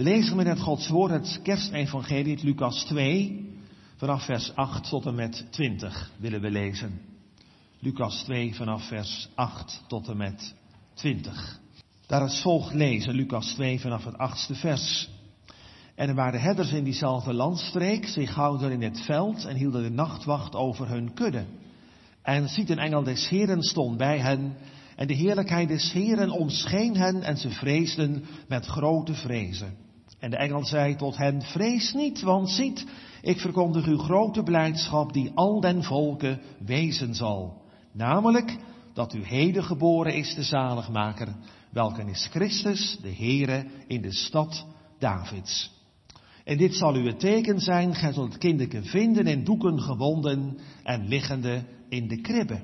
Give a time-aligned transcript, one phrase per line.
[0.00, 3.48] We lezen met het Gods woord het kerstevangelie, het Lucas 2,
[3.96, 7.00] vanaf vers 8 tot en met 20 willen we lezen.
[7.78, 10.54] Lucas 2 vanaf vers 8 tot en met
[10.94, 11.60] 20.
[12.06, 15.10] Daar het volgt lezen, Lucas 2 vanaf het achtste vers.
[15.94, 19.90] En er waren herders in diezelfde landstreek, zich houden in het veld en hielden de
[19.90, 21.44] nachtwacht over hun kudde.
[22.22, 24.56] En ziet een engel des Heren stond bij hen,
[24.96, 29.88] en de heerlijkheid des Heren omscheen hen en ze vreesden met grote vrezen.
[30.20, 32.86] En de engel zei tot hen, vrees niet, want ziet,
[33.22, 37.62] ik verkondig u grote blijdschap die al den volken wezen zal.
[37.92, 38.56] Namelijk
[38.94, 41.28] dat u heden geboren is de zaligmaker,
[41.70, 44.66] welke is Christus, de Heere, in de stad
[44.98, 45.78] Davids.
[46.44, 50.58] En dit zal u het teken zijn, gij zult het kinderke vinden in doeken gewonden
[50.82, 52.60] en liggende in de kribbe.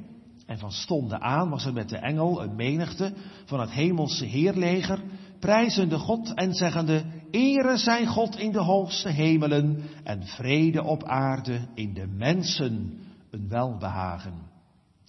[0.47, 3.13] En van stonden aan was er met de engel een menigte
[3.45, 5.03] van het hemelse heerleger,
[5.41, 11.61] prijzende God en zeggende, Ere zijn God in de hoogste hemelen en vrede op aarde
[11.75, 12.99] in de mensen
[13.31, 14.35] een welbehagen.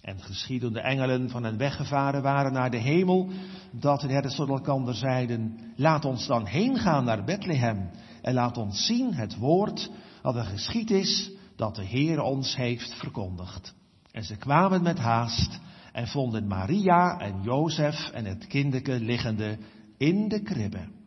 [0.00, 3.28] En geschiedende engelen van hen weggevaren waren naar de hemel,
[3.70, 7.90] dat de herders tot elkander zeiden, laat ons dan heen gaan naar Bethlehem
[8.22, 9.90] en laat ons zien het woord
[10.22, 13.74] dat er geschied is, dat de Heer ons heeft verkondigd.
[14.12, 15.58] En ze kwamen met haast
[15.92, 19.58] en vonden Maria en Jozef en het kinderke liggende
[19.96, 20.97] in de kribbe.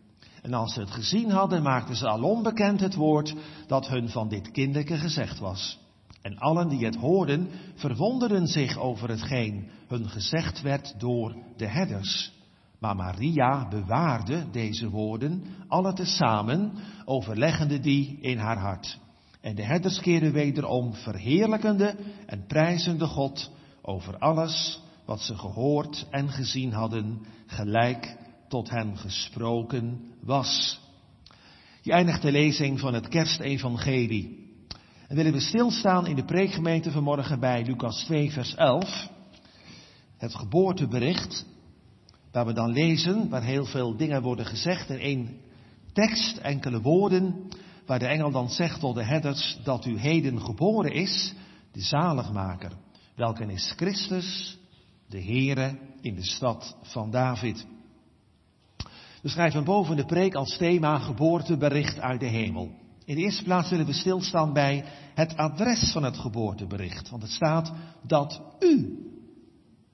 [0.41, 3.35] En als ze het gezien hadden, maakten ze alom bekend het woord
[3.67, 5.79] dat hun van dit kinderke gezegd was.
[6.21, 12.31] En allen die het hoorden, verwonderden zich over hetgeen hun gezegd werd door de herders.
[12.79, 16.71] Maar Maria bewaarde deze woorden, alle tezamen,
[17.05, 18.99] overleggende die in haar hart.
[19.41, 21.95] En de herders keerden wederom, verheerlijkende
[22.25, 28.17] en prijzende God over alles wat ze gehoord en gezien hadden, gelijk
[28.51, 30.79] tot hen gesproken was.
[31.81, 34.53] Je eindigt de lezing van het kerstevangelie.
[35.07, 39.09] En willen we stilstaan in de preekgemeente vanmorgen bij Lucas 2, vers 11.
[40.17, 41.45] Het geboortebericht,
[42.31, 45.37] waar we dan lezen, waar heel veel dingen worden gezegd in één
[45.93, 47.47] tekst, enkele woorden,
[47.85, 51.33] waar de engel dan zegt tot de herders dat u heden geboren is,
[51.71, 52.71] de zaligmaker,
[53.15, 54.57] welke is Christus,
[55.07, 57.65] de Heere in de stad van David.
[59.21, 62.71] We schrijven boven de preek als thema geboortebericht uit de hemel.
[63.05, 67.09] In de eerste plaats willen we stilstaan bij het adres van het geboortebericht.
[67.09, 67.73] Want het staat
[68.07, 68.99] dat u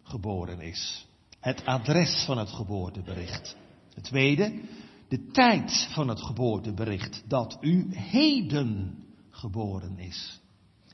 [0.04, 1.08] geboren is.
[1.40, 3.56] Het adres van het geboortebericht.
[3.94, 4.60] Het tweede,
[5.08, 7.24] de tijd van het geboortebericht.
[7.28, 8.98] Dat u heden
[9.30, 10.42] geboren is.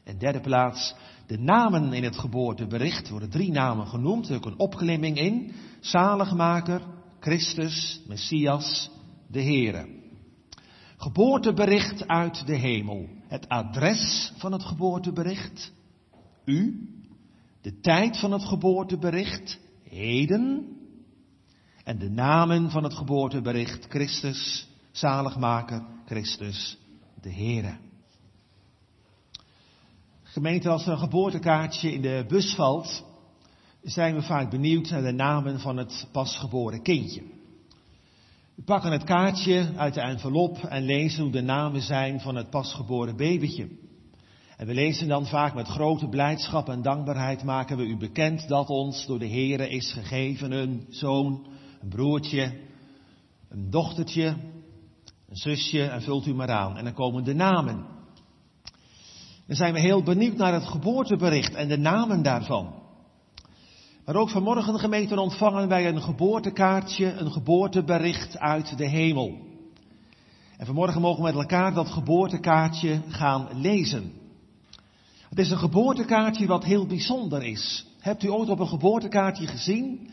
[0.03, 0.95] En derde plaats,
[1.27, 3.05] de namen in het geboortebericht.
[3.05, 4.25] Er worden drie namen genoemd.
[4.25, 5.51] Er is ook een opglimming in.
[5.79, 6.81] Zaligmaker,
[7.23, 8.89] Christus, Messias,
[9.28, 9.88] de Heere.
[10.97, 13.07] Geboortebericht uit de hemel.
[13.28, 15.72] Het adres van het geboortebericht.
[16.45, 16.88] U.
[17.61, 19.59] De tijd van het geboortebericht.
[19.84, 20.67] Heden.
[21.84, 23.85] En de namen van het geboortebericht.
[23.90, 26.78] Christus, zaligmaker, Christus,
[27.22, 27.78] de Heere.
[30.23, 33.03] Gemeente, als er een geboortekaartje in de bus valt,
[33.83, 37.21] zijn we vaak benieuwd naar de namen van het pasgeboren kindje.
[38.55, 42.49] We pakken het kaartje uit de envelop en lezen hoe de namen zijn van het
[42.49, 43.67] pasgeboren babytje.
[44.57, 48.69] En we lezen dan vaak met grote blijdschap en dankbaarheid maken we u bekend dat
[48.69, 51.45] ons door de Here is gegeven een zoon,
[51.81, 52.53] een broertje,
[53.49, 54.27] een dochtertje,
[55.29, 56.77] een zusje en vult u maar aan.
[56.77, 57.85] En dan komen de namen.
[59.47, 62.82] Dan zijn we heel benieuwd naar het geboortebericht en de namen daarvan.
[64.06, 69.38] Maar ook vanmorgen gemeente ontvangen wij een geboortekaartje, een geboortebericht uit de hemel.
[70.58, 74.12] En vanmorgen mogen we met elkaar dat geboortekaartje gaan lezen.
[75.30, 77.86] Het is een geboortekaartje wat heel bijzonder is.
[78.00, 80.09] Hebt u ooit op een geboortekaartje gezien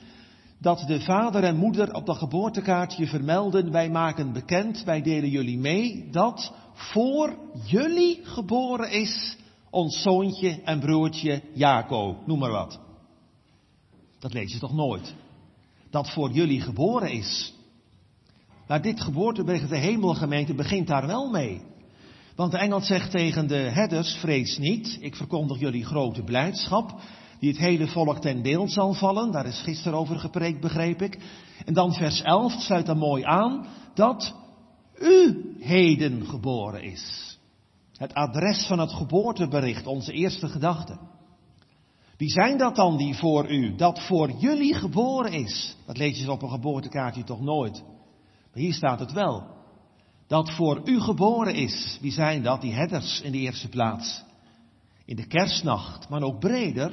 [0.58, 5.58] dat de vader en moeder op dat geboortekaartje vermelden, wij maken bekend, wij delen jullie
[5.58, 9.36] mee, dat voor jullie geboren is
[9.70, 12.89] ons zoontje en broertje Jacob, noem maar wat.
[14.20, 15.14] Dat lees je toch nooit?
[15.90, 17.54] Dat voor jullie geboren is.
[18.66, 21.62] Maar dit geboortebericht, de hemelgemeente, begint daar wel mee.
[22.36, 27.00] Want de engel zegt tegen de herders, vrees niet, ik verkondig jullie grote blijdschap,
[27.38, 29.32] die het hele volk ten deel zal vallen.
[29.32, 31.18] Daar is gisteren over gepreekt, begreep ik.
[31.64, 34.34] En dan vers 11 sluit dan mooi aan, dat
[34.98, 37.38] u heden geboren is.
[37.96, 40.98] Het adres van het geboortebericht, onze eerste gedachte.
[42.20, 45.76] Wie zijn dat dan die voor u, dat voor jullie geboren is?
[45.86, 47.82] Dat lees je op een geboortekaartje toch nooit.
[48.52, 49.44] Maar hier staat het wel.
[50.26, 51.98] dat voor u geboren is.
[52.00, 52.60] Wie zijn dat?
[52.60, 54.22] Die herders in de eerste plaats.
[55.04, 56.92] In de kerstnacht, maar ook breder.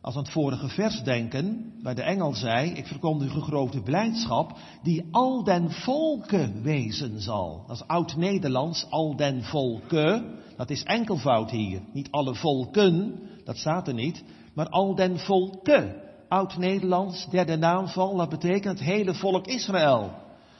[0.00, 4.58] Als aan het vorige vers denken, waar de engel zei, ik verkondig een grote blijdschap,
[4.82, 7.64] die al den volken wezen zal.
[7.66, 10.36] Dat is oud-Nederlands, al den volken.
[10.56, 11.80] Dat is enkelvoud hier.
[11.92, 14.24] Niet alle volken, dat staat er niet,
[14.58, 15.94] maar al den volken.
[16.28, 20.10] Oud-Nederlands, derde naamval, dat betekent het hele volk Israël.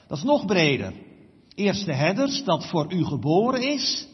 [0.07, 0.93] Dat is nog breder.
[1.55, 4.07] Eerst de herders, dat voor u geboren is.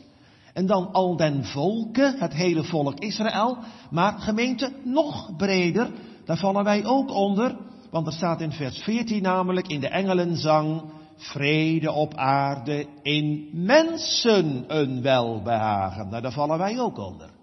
[0.54, 3.58] En dan al den volken, het hele volk Israël.
[3.90, 5.90] Maar gemeente nog breder,
[6.26, 7.58] daar vallen wij ook onder.
[7.92, 10.82] Want er staat in vers 14 namelijk in de engelenzang,
[11.16, 16.10] vrede op aarde, in mensen een welbehagen.
[16.10, 17.35] Nou, daar vallen wij ook onder.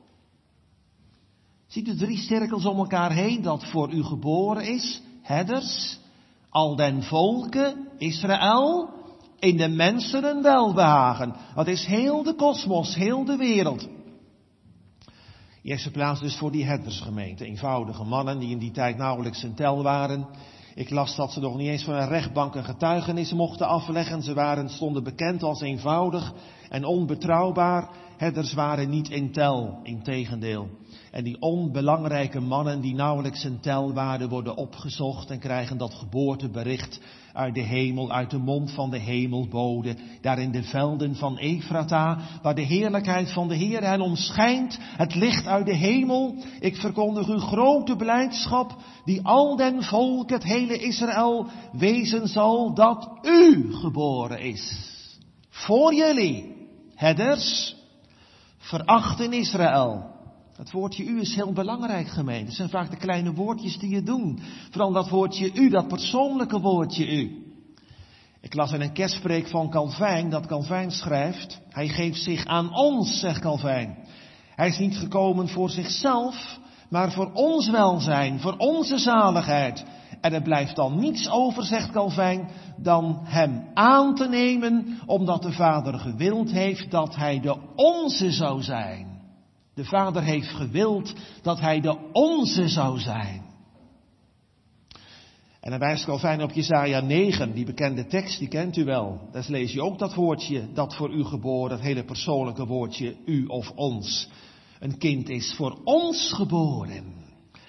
[1.73, 5.03] Ziet u drie cirkels om elkaar heen dat voor u geboren is?
[5.23, 5.99] Herders,
[6.51, 8.89] al den volken, Israël,
[9.39, 11.35] in de mensen een welbehagen.
[11.55, 13.89] Dat is heel de kosmos, heel de wereld.
[15.63, 17.45] Eerste plaats dus voor die herdersgemeente.
[17.45, 20.27] Eenvoudige mannen die in die tijd nauwelijks een tel waren.
[20.75, 24.23] Ik las dat ze nog niet eens van een rechtbank een getuigenis mochten afleggen.
[24.23, 26.33] Ze waren, stonden bekend als eenvoudig
[26.69, 27.89] en onbetrouwbaar.
[28.17, 30.69] Herders waren niet in tel, integendeel.
[31.13, 37.01] En die onbelangrijke mannen die nauwelijks een tel waren, worden opgezocht en krijgen dat geboortebericht
[37.33, 42.19] uit de hemel, uit de mond van de hemelbode, daar in de velden van Efrata,
[42.43, 46.35] waar de heerlijkheid van de Heer hen omschijnt, het licht uit de hemel.
[46.61, 53.19] Ik verkondig u grote blijdschap, die al den volk, het hele Israël, wezen zal dat
[53.23, 54.91] u geboren is.
[55.49, 57.77] Voor jullie, herders,
[58.59, 60.12] verachten Israël.
[60.57, 62.47] Het woordje u is heel belangrijk gemeente.
[62.47, 64.39] Het zijn vaak de kleine woordjes die je doen.
[64.71, 67.43] Vooral dat woordje u, dat persoonlijke woordje u.
[68.41, 73.21] Ik las in een kerstspreek van Calvijn dat Calvijn schrijft, hij geeft zich aan ons,
[73.21, 73.97] zegt Calvijn.
[74.55, 76.59] Hij is niet gekomen voor zichzelf,
[76.91, 79.85] maar voor ons welzijn, voor onze zaligheid.
[80.21, 85.53] En er blijft dan niets over, zegt Calvijn, dan hem aan te nemen, omdat de
[85.53, 89.12] Vader gewild heeft dat hij de onze zou zijn.
[89.75, 93.51] De Vader heeft gewild dat hij de onze zou zijn.
[95.61, 99.29] En dan wijst Calvijn op Jesaja 9, die bekende tekst, die kent u wel.
[99.33, 103.47] Daar lees je ook dat woordje, dat voor u geboren, dat hele persoonlijke woordje, u
[103.47, 104.29] of ons.
[104.79, 107.05] Een kind is voor ons geboren.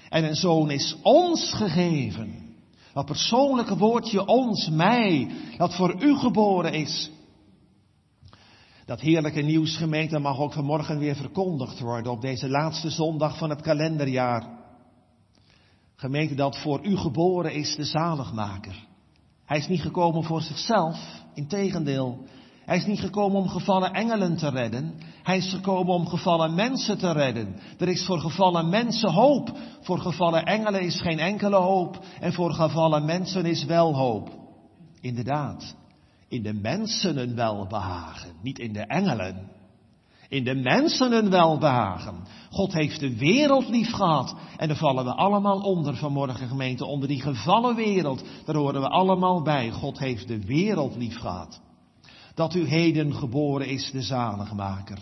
[0.10, 2.56] En een zoon is ons gegeven.
[2.94, 7.12] Dat persoonlijke woordje ons, mij, dat voor u geboren is.
[8.86, 13.50] Dat heerlijke nieuws, gemeente, mag ook vanmorgen weer verkondigd worden op deze laatste zondag van
[13.50, 14.48] het kalenderjaar.
[15.96, 18.88] Gemeente, dat voor u geboren is de zaligmaker.
[19.46, 22.18] Hij is niet gekomen voor zichzelf, integendeel.
[22.66, 24.94] Hij is niet gekomen om gevallen engelen te redden.
[25.24, 27.56] Hij is gekomen om gevallen mensen te redden.
[27.78, 29.58] Er is voor gevallen mensen hoop.
[29.82, 32.00] Voor gevallen engelen is geen enkele hoop.
[32.20, 34.30] En voor gevallen mensen is wel hoop.
[35.02, 35.76] Inderdaad
[36.34, 39.52] in de mensen een welbehagen, niet in de engelen.
[40.30, 42.16] In de mensen een welbehagen.
[42.50, 44.36] God heeft de wereld lief gehad.
[44.58, 46.86] En daar vallen we allemaal onder vanmorgen gemeente.
[46.86, 48.24] Onder die gevallen wereld.
[48.46, 49.72] Daar horen we allemaal bij.
[49.72, 51.62] God heeft de wereld lief gehad.
[52.36, 54.98] Dat u heden geboren is de zaligmaker.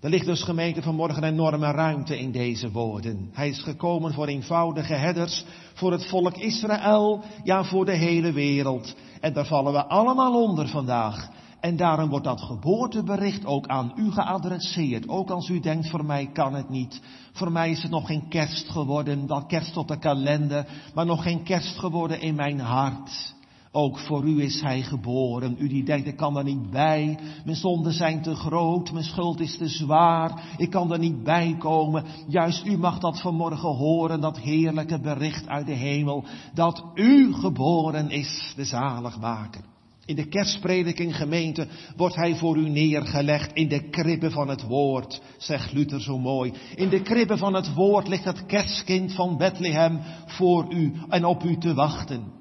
[0.00, 3.30] Er ligt dus gemeente vanmorgen enorme ruimte in deze woorden.
[3.32, 8.94] Hij is gekomen voor eenvoudige herders, voor het volk Israël, ja voor de hele wereld.
[9.20, 11.28] En daar vallen we allemaal onder vandaag.
[11.60, 15.08] En daarom wordt dat geboortebericht ook aan u geadresseerd.
[15.08, 17.00] Ook als u denkt, voor mij kan het niet.
[17.32, 21.22] Voor mij is het nog geen kerst geworden, wel kerst op de kalender, maar nog
[21.22, 23.34] geen kerst geworden in mijn hart.
[23.72, 25.56] Ook voor u is hij geboren.
[25.58, 27.18] U die denkt, ik kan er niet bij.
[27.44, 28.92] Mijn zonden zijn te groot.
[28.92, 30.54] Mijn schuld is te zwaar.
[30.56, 32.04] Ik kan er niet bij komen.
[32.28, 34.20] Juist u mag dat vanmorgen horen.
[34.20, 36.24] Dat heerlijke bericht uit de hemel.
[36.54, 39.60] Dat u geboren is, de zaligmaker.
[40.04, 45.22] In de kerstprediking gemeente wordt hij voor u neergelegd in de kribben van het woord,
[45.38, 46.52] zegt Luther zo mooi.
[46.74, 51.42] In de kribben van het woord ligt het kerstkind van Bethlehem voor u en op
[51.42, 52.39] u te wachten.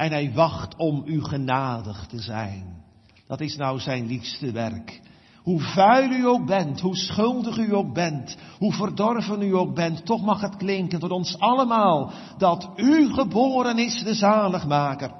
[0.00, 2.82] En hij wacht om u genadig te zijn.
[3.26, 5.00] Dat is nou zijn liefste werk.
[5.42, 10.06] Hoe vuil u ook bent, hoe schuldig u ook bent, hoe verdorven u ook bent,
[10.06, 15.12] toch mag het klinken tot ons allemaal dat u geboren is, de zaligmaker.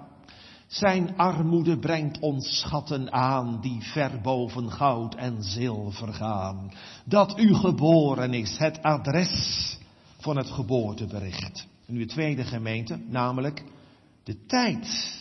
[0.67, 6.73] Zijn armoede brengt ons schatten aan die ver boven goud en zilver gaan.
[7.05, 9.79] Dat u geboren is, het adres
[10.19, 11.67] van het geboortebericht.
[11.87, 13.65] En nu de tweede gemeente, namelijk
[14.25, 15.19] de tijd.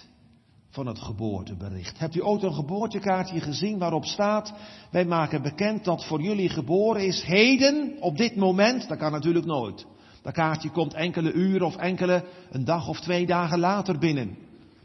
[0.72, 2.00] van het geboortebericht.
[2.00, 4.54] Hebt u ooit een geboortekaartje gezien waarop staat,
[4.92, 9.46] wij maken bekend dat voor jullie geboren is heden, op dit moment, dat kan natuurlijk
[9.46, 9.86] nooit.
[10.22, 14.38] Dat kaartje komt enkele uren of enkele, een dag of twee dagen later binnen.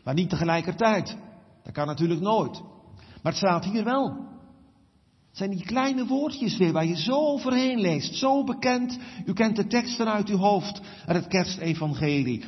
[0.05, 1.17] Maar niet tegelijkertijd.
[1.65, 2.63] Dat kan natuurlijk nooit.
[3.23, 4.09] Maar het staat hier wel.
[5.29, 8.15] Het zijn die kleine woordjes weer waar je zo overheen leest.
[8.15, 8.99] Zo bekend.
[9.27, 10.81] U kent de teksten uit uw hoofd.
[11.07, 12.45] En het kerstevangelie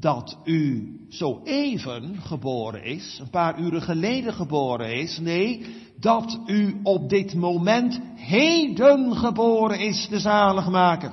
[0.00, 5.18] dat u zo even geboren is, een paar uren geleden geboren is.
[5.18, 5.66] Nee,
[5.96, 11.12] dat u op dit moment heden geboren is, de zaligmaker.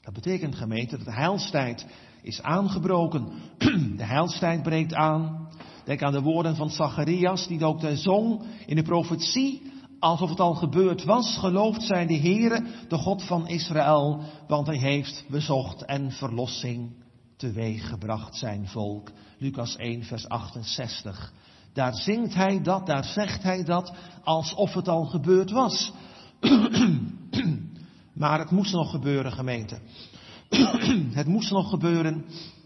[0.00, 1.86] Dat betekent gemeente dat de heilstijd
[2.22, 3.28] is aangebroken.
[3.96, 5.48] De heilstijd breekt aan.
[5.84, 9.62] Denk aan de woorden van Zacharias, die ook de zong in de profetie
[9.98, 14.78] alsof het al gebeurd was, gelooft zij de Heere, de God van Israël, want hij
[14.78, 17.04] heeft bezocht en verlossing
[17.36, 19.10] teweeggebracht zijn volk.
[19.38, 21.32] Lucas 1, vers 68.
[21.72, 23.92] Daar zingt hij dat, daar zegt hij dat,
[24.24, 25.92] alsof het al gebeurd was.
[28.14, 29.78] maar het moest nog gebeuren, gemeente.
[31.20, 32.24] het moest nog gebeuren.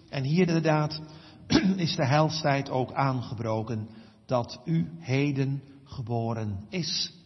[0.09, 1.01] En hier inderdaad
[1.77, 3.89] is de heilstijd ook aangebroken
[4.27, 7.20] dat u heden geboren is.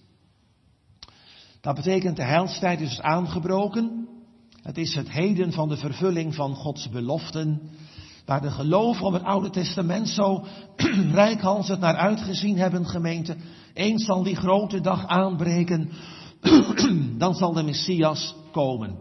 [1.64, 4.08] Dat betekent de heilstijd is aangebroken.
[4.62, 7.60] Het is het heden van de vervulling van Gods beloften.
[8.26, 10.44] Waar de geloven op het Oude Testament zo
[11.12, 13.36] rijkhalsend naar uitgezien hebben, gemeente.
[13.74, 15.90] Eens zal die grote dag aanbreken.
[17.18, 18.98] Dan zal de Messias komen.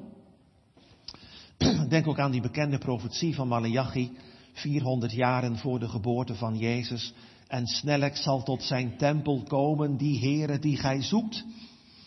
[1.89, 4.17] Denk ook aan die bekende profetie van Malachi.
[4.53, 7.13] 400 jaren voor de geboorte van Jezus.
[7.47, 11.45] En snellijk zal tot zijn tempel komen die Heere die gij zoekt.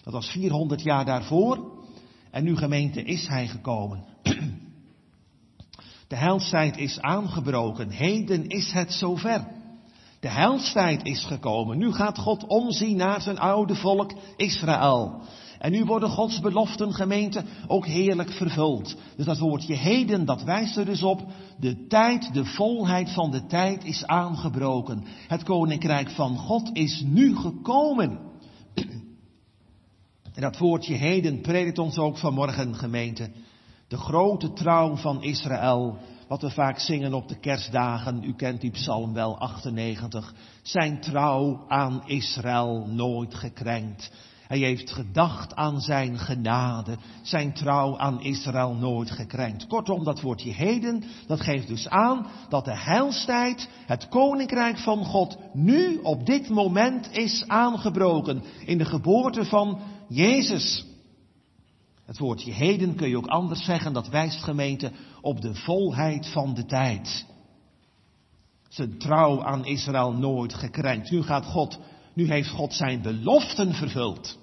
[0.06, 1.72] Dat was 400 jaar daarvoor.
[2.30, 4.04] En nu gemeente is hij gekomen.
[6.08, 7.90] De heilstijd is aangebroken.
[7.90, 9.46] Heden is het zover.
[10.20, 11.78] De heilstijd is gekomen.
[11.78, 15.22] Nu gaat God omzien naar zijn oude volk Israël.
[15.58, 18.96] En nu worden Gods beloften gemeente ook heerlijk vervuld.
[19.16, 21.24] Dus dat woordje heden, dat wijst er dus op.
[21.58, 25.04] De tijd, de volheid van de tijd is aangebroken.
[25.28, 28.34] Het koninkrijk van God is nu gekomen.
[30.36, 33.30] En dat woordje heden predikt ons ook vanmorgen, gemeente.
[33.88, 38.24] De grote trouw van Israël, wat we vaak zingen op de kerstdagen.
[38.24, 40.34] U kent die psalm wel, 98.
[40.62, 44.10] Zijn trouw aan Israël nooit gekrenkt.
[44.46, 49.66] Hij heeft gedacht aan zijn genade, zijn trouw aan Israël nooit gekrenkt.
[49.66, 55.36] Kortom, dat woordje heden, dat geeft dus aan dat de heilstijd, het koninkrijk van God,
[55.52, 58.42] nu op dit moment is aangebroken.
[58.64, 60.84] In de geboorte van Jezus.
[62.04, 66.54] Het woordje heden kun je ook anders zeggen, dat wijst gemeente op de volheid van
[66.54, 67.26] de tijd.
[68.68, 71.10] Zijn trouw aan Israël nooit gekrenkt.
[71.10, 71.78] Nu gaat God,
[72.14, 74.38] nu heeft God zijn beloften vervuld.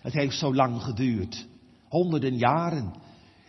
[0.00, 1.46] Het heeft zo lang geduurd.
[1.88, 2.94] Honderden jaren.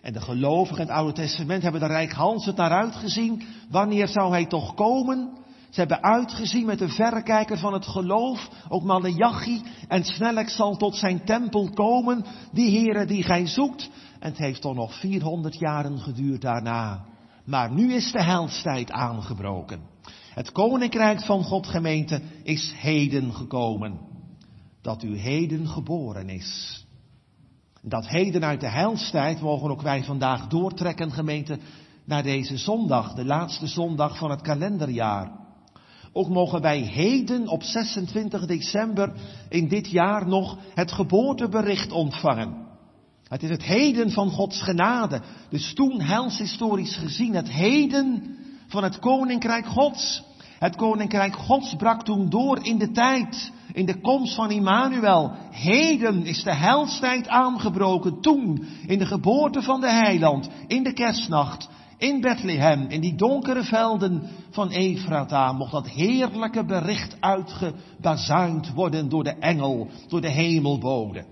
[0.01, 3.43] En de gelovigen in het Oude Testament hebben er rijkhalsend naar uitgezien.
[3.69, 5.38] Wanneer zou hij toch komen?
[5.75, 10.96] Ze hebben uitgezien met de verrekijker van het geloof, ook Malachi, en snellijk zal tot
[10.96, 13.89] zijn tempel komen, die Heere die gij zoekt.
[14.20, 17.05] En het heeft toch nog 400 jaren geduurd daarna.
[17.46, 19.82] Maar nu is de heilstijd aangebroken.
[20.34, 24.00] Het koninkrijk van God gemeente is heden gekomen.
[24.82, 26.84] Dat u heden geboren is.
[27.82, 31.60] Dat heden uit de heilstijd mogen ook wij vandaag doortrekken gemeente
[32.05, 35.44] naar deze zondag, de laatste zondag van het kalenderjaar.
[36.17, 39.13] Ook mogen wij heden op 26 december
[39.50, 42.67] in dit jaar nog het geboortebericht ontvangen.
[43.27, 45.22] Het is het heden van Gods genade.
[45.50, 46.01] Dus toen
[46.38, 50.24] historisch gezien het heden van het koninkrijk Gods.
[50.60, 55.31] Het koninkrijk Gods brak toen door in de tijd, in de komst van Immanuel.
[55.51, 61.69] Heden is de heilstijd aangebroken toen, in de geboorte van de heiland, in de kerstnacht
[61.98, 69.24] in Bethlehem, in die donkere velden van Efrata, mocht dat heerlijke bericht uitgebazuind worden door
[69.24, 71.25] de engel, door de hemelbode.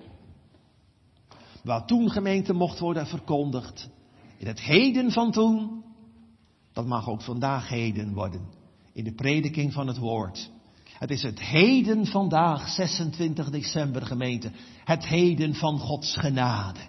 [1.63, 3.89] Wat toen gemeente mocht worden verkondigd,
[4.37, 5.83] in het heden van toen,
[6.73, 8.41] dat mag ook vandaag heden worden,
[8.93, 10.51] in de prediking van het woord.
[10.83, 14.51] Het is het heden vandaag, 26 december gemeente,
[14.83, 16.79] het heden van Gods genade.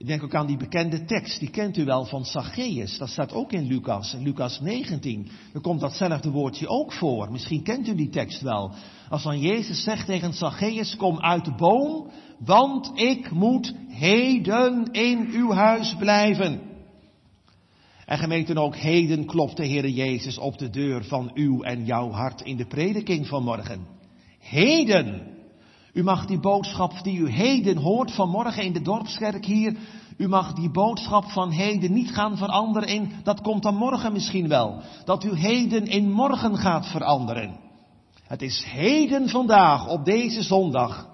[0.00, 2.98] Ik denk ook aan die bekende tekst, die kent u wel van Zacchaeus.
[2.98, 5.28] Dat staat ook in Lucas, in Lucas 19.
[5.54, 7.32] Er komt datzelfde woordje ook voor.
[7.32, 8.72] Misschien kent u die tekst wel.
[9.08, 15.28] Als dan Jezus zegt tegen Zacchaeus, kom uit de boom, want ik moet heden in
[15.32, 16.60] uw huis blijven.
[18.06, 22.10] En gemeenten ook heden klopt de Heer Jezus op de deur van uw en jouw
[22.10, 23.86] hart in de prediking van morgen.
[24.38, 25.38] Heden!
[25.92, 29.76] U mag die boodschap die u heden hoort vanmorgen in de dorpskerk hier,
[30.16, 34.48] u mag die boodschap van heden niet gaan veranderen in, dat komt dan morgen misschien
[34.48, 37.56] wel, dat u heden in morgen gaat veranderen.
[38.22, 41.08] Het is heden vandaag, op deze zondag,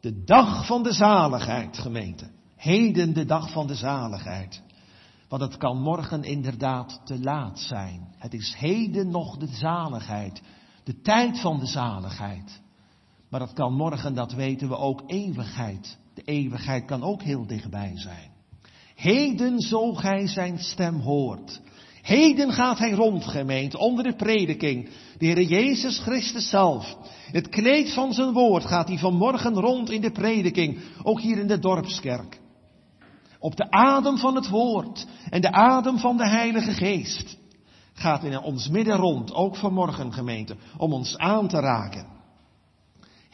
[0.00, 2.30] de dag van de zaligheid, gemeente.
[2.56, 4.62] Heden de dag van de zaligheid.
[5.28, 8.14] Want het kan morgen inderdaad te laat zijn.
[8.18, 10.42] Het is heden nog de zaligheid.
[10.84, 12.60] De tijd van de zaligheid.
[13.34, 15.98] Maar het kan morgen, dat weten we ook, eeuwigheid.
[16.14, 18.30] De eeuwigheid kan ook heel dichtbij zijn.
[18.94, 21.60] Heden zo gij zijn stem hoort.
[22.02, 24.88] Heden gaat hij rond, gemeente, onder de prediking.
[25.18, 26.96] De Heer Jezus Christus zelf.
[27.32, 30.78] Het kleed van zijn woord gaat hij vanmorgen rond in de prediking.
[31.02, 32.40] Ook hier in de dorpskerk.
[33.38, 37.36] Op de adem van het woord en de adem van de Heilige Geest
[37.92, 42.13] gaat in ons midden rond, ook vanmorgen gemeente, om ons aan te raken.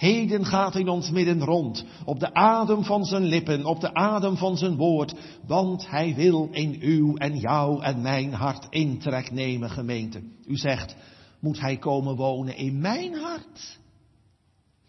[0.01, 4.37] Heden gaat in ons midden rond, op de adem van zijn lippen, op de adem
[4.37, 5.15] van zijn woord,
[5.47, 10.23] want hij wil in uw en jou en mijn hart intrek nemen, gemeente.
[10.47, 10.97] U zegt,
[11.41, 13.79] moet hij komen wonen in mijn hart?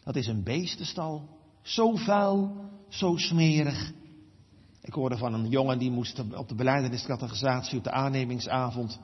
[0.04, 1.30] Dat is een beestenstal,
[1.62, 2.56] zo vuil,
[2.90, 3.92] zo smerig.
[4.82, 9.00] Ik hoorde van een jongen die moest op de beleideniscategorisatie op de aannemingsavond,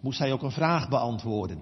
[0.00, 1.58] moest hij ook een vraag beantwoorden.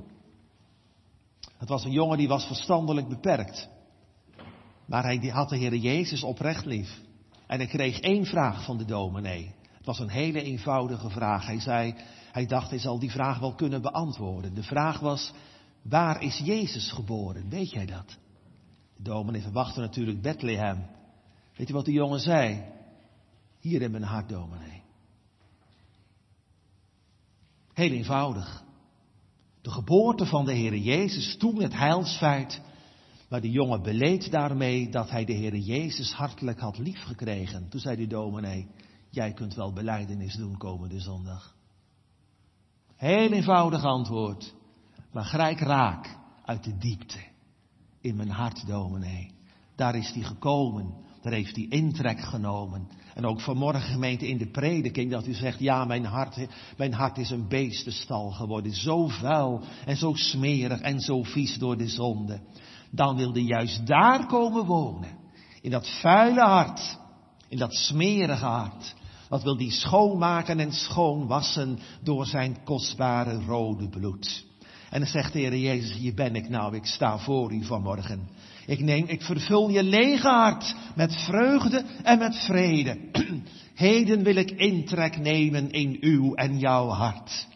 [1.57, 3.75] Het was een jongen die was verstandelijk beperkt.
[4.87, 7.01] Maar hij had de Heer Jezus oprecht lief.
[7.47, 9.55] En hij kreeg één vraag van de dominee.
[9.77, 11.47] Het was een hele eenvoudige vraag.
[11.47, 11.95] Hij zei,
[12.33, 14.55] hij dacht hij zal die vraag wel kunnen beantwoorden.
[14.55, 15.33] De vraag was,
[15.83, 17.49] waar is Jezus geboren?
[17.49, 18.17] Weet jij dat?
[18.97, 20.87] De dominee verwachtte natuurlijk Bethlehem.
[21.57, 22.65] Weet je wat de jongen zei?
[23.61, 24.83] Hier in mijn hart, dominee.
[27.73, 28.65] Heel eenvoudig.
[29.63, 32.61] De geboorte van de Heer Jezus, toen het heilsfeit,
[33.29, 37.69] maar de jongen beleed daarmee dat hij de Heer Jezus hartelijk had liefgekregen.
[37.69, 38.69] Toen zei de dominee,
[39.11, 41.55] jij kunt wel beleidenis doen komende zondag.
[42.97, 44.55] Heel eenvoudig antwoord,
[45.13, 47.19] maar gelijk raak uit de diepte
[48.01, 49.35] in mijn hart, dominee.
[49.77, 52.89] Daar is hij gekomen, daar heeft hij intrek genomen.
[53.15, 56.47] En ook vanmorgen gemeente in de prediking dat u zegt, ja mijn hart,
[56.77, 58.73] mijn hart is een beestenstal geworden.
[58.73, 62.41] Zo vuil en zo smerig en zo vies door de zonde
[62.97, 65.17] dan wilde juist daar komen wonen.
[65.61, 66.99] In dat vuile hart,
[67.49, 68.95] in dat smerige hart.
[69.29, 74.45] Dat wil die schoonmaken en schoonwassen door zijn kostbare rode bloed.
[74.91, 78.29] En dan zegt de Heer Jezus, hier ben ik nou, ik sta voor u vanmorgen.
[78.67, 82.99] Ik neem, ik vervul je lege hart met vreugde en met vrede.
[83.75, 87.47] Heden wil ik intrek nemen in uw en jouw hart.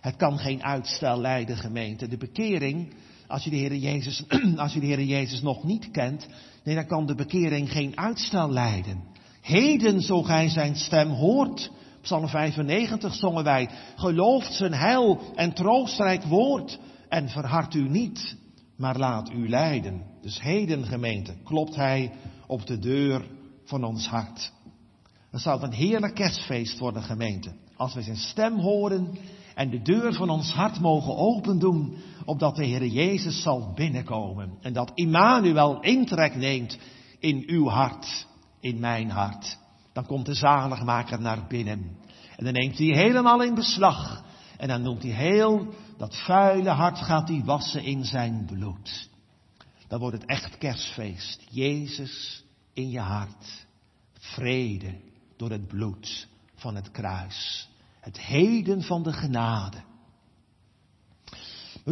[0.00, 2.08] Het kan geen uitstel leiden, gemeente.
[2.08, 2.94] De bekering
[3.28, 4.24] als je de Heer Jezus,
[4.56, 6.26] als de Jezus nog niet kent,
[6.64, 9.02] nee, dan kan de bekering geen uitstel leiden.
[9.40, 11.70] Heden, zo gij zijn stem hoort.
[12.02, 13.68] Psalm 95 zongen wij.
[13.96, 16.78] Gelooft zijn heil en troostrijk woord.
[17.08, 18.36] En verhard u niet,
[18.76, 20.02] maar laat u leiden.
[20.22, 22.12] Dus heden, gemeente, klopt hij
[22.46, 23.26] op de deur
[23.64, 24.52] van ons hart.
[25.32, 27.52] Zal het een heerlijk kerstfeest worden, gemeente.
[27.76, 29.18] Als we zijn stem horen
[29.54, 31.96] en de deur van ons hart mogen open doen,
[32.28, 34.58] opdat de Heer Jezus zal binnenkomen.
[34.60, 36.78] En dat Immanuel intrek neemt
[37.18, 38.26] in uw hart,
[38.60, 39.58] in mijn hart.
[39.92, 41.96] Dan komt de zaligmaker naar binnen.
[42.36, 44.24] En dan neemt hij helemaal in beslag.
[44.56, 49.08] En dan noemt hij heel dat vuile hart gaat hij wassen in zijn bloed.
[49.86, 51.46] Dan wordt het echt kerstfeest.
[51.50, 53.66] Jezus in je hart.
[54.12, 54.94] Vrede
[55.36, 57.68] door het bloed van het kruis.
[58.00, 59.86] Het heden van de genade.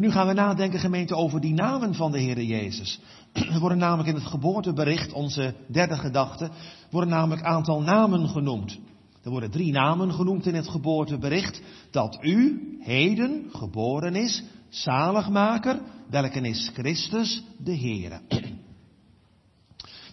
[0.00, 3.00] Nu gaan we nadenken, gemeente, over die namen van de Heer Jezus.
[3.52, 6.50] Er worden namelijk in het geboortebericht, onze derde gedachte,
[6.90, 8.78] worden namelijk aantal namen genoemd.
[9.22, 11.60] Er worden drie namen genoemd in het geboortebericht.
[11.90, 15.80] Dat u heden geboren is, zaligmaker,
[16.10, 18.20] welke is Christus de Heere.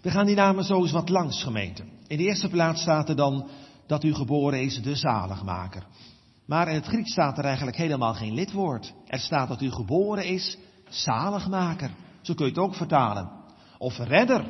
[0.02, 1.84] We gaan die namen zo eens wat langs, gemeente.
[2.08, 3.48] In de eerste plaats staat er dan
[3.88, 5.86] dat u geboren is de zaligmaker.
[6.46, 8.94] Maar in het Grieks staat er eigenlijk helemaal geen lidwoord.
[9.08, 10.58] Er staat dat u geboren is
[10.90, 11.92] zaligmaker.
[12.22, 13.30] Zo kun je het ook vertalen.
[13.78, 14.46] Of redder.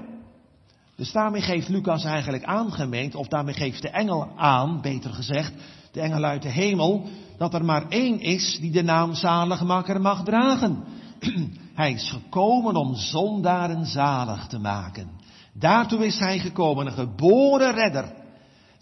[0.95, 5.53] Dus daarmee geeft Lucas eigenlijk aangemeend, of daarmee geeft de engel aan, beter gezegd,
[5.91, 7.06] de engel uit de hemel,
[7.38, 10.84] dat er maar één is die de naam zaligmaker mag dragen.
[11.73, 15.10] Hij is gekomen om zondaren zalig te maken.
[15.53, 18.22] Daartoe is hij gekomen, een geboren redder.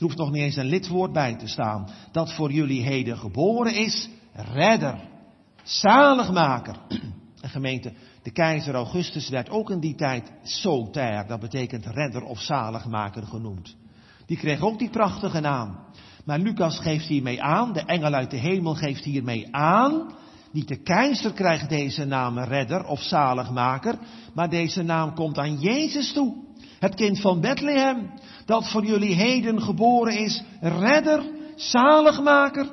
[0.01, 1.89] Er hoeft nog niet eens een lidwoord bij te staan.
[2.11, 4.99] Dat voor jullie heden geboren is, redder,
[5.63, 6.75] zaligmaker.
[7.41, 12.39] En gemeente, de keizer Augustus werd ook in die tijd soter, dat betekent redder of
[12.39, 13.75] zaligmaker genoemd.
[14.25, 15.79] Die kreeg ook die prachtige naam.
[16.25, 20.15] Maar Lucas geeft hiermee aan, de engel uit de hemel geeft hiermee aan,
[20.51, 23.99] niet de keizer krijgt deze naam redder of zaligmaker,
[24.33, 26.49] maar deze naam komt aan Jezus toe.
[26.81, 28.11] Het kind van Bethlehem,
[28.45, 31.23] dat voor jullie heden geboren is, redder,
[31.55, 32.69] zaligmaker.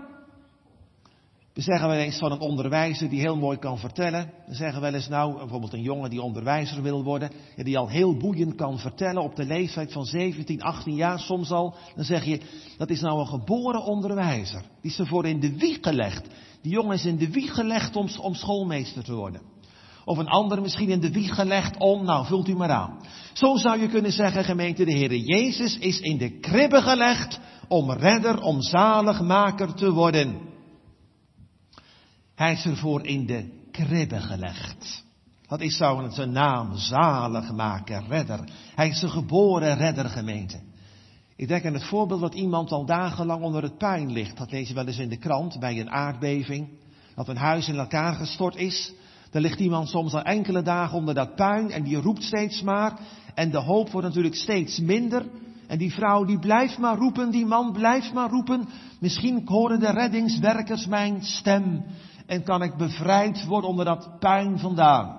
[1.55, 4.33] We zeggen wel eens van een onderwijzer die heel mooi kan vertellen.
[4.47, 8.16] We zeggen wel eens nou, bijvoorbeeld een jongen die onderwijzer wil worden, die al heel
[8.16, 11.75] boeiend kan vertellen op de leeftijd van 17, 18 jaar soms al.
[11.94, 12.40] Dan zeg je,
[12.77, 14.62] dat is nou een geboren onderwijzer.
[14.81, 16.27] Die is ervoor in de wieg gelegd.
[16.62, 19.57] Die jongen is in de wieg gelegd om schoolmeester te worden.
[20.09, 22.99] Of een ander misschien in de wieg gelegd om, nou vult u maar aan.
[23.38, 27.90] Zo zou je kunnen zeggen, gemeente, de Heere Jezus is in de kribbe gelegd om
[27.90, 30.40] redder, om zaligmaker te worden.
[32.35, 35.05] Hij is ervoor in de kribbe gelegd.
[35.46, 36.77] Wat is zou zijn naam?
[36.77, 38.48] Zaligmaker, redder.
[38.74, 40.61] Hij is een geboren redder, gemeente.
[41.37, 44.37] Ik denk aan het voorbeeld dat iemand al dagenlang onder het puin ligt.
[44.37, 46.68] Dat lees je wel eens in de krant bij een aardbeving.
[47.14, 48.92] Dat een huis in elkaar gestort is.
[49.30, 52.98] Dan ligt iemand soms al enkele dagen onder dat puin en die roept steeds maar.
[53.34, 55.26] En de hoop wordt natuurlijk steeds minder.
[55.66, 58.68] En die vrouw die blijft maar roepen, die man blijft maar roepen.
[59.00, 61.84] Misschien horen de reddingswerkers mijn stem
[62.26, 65.16] en kan ik bevrijd worden onder dat puin vandaan.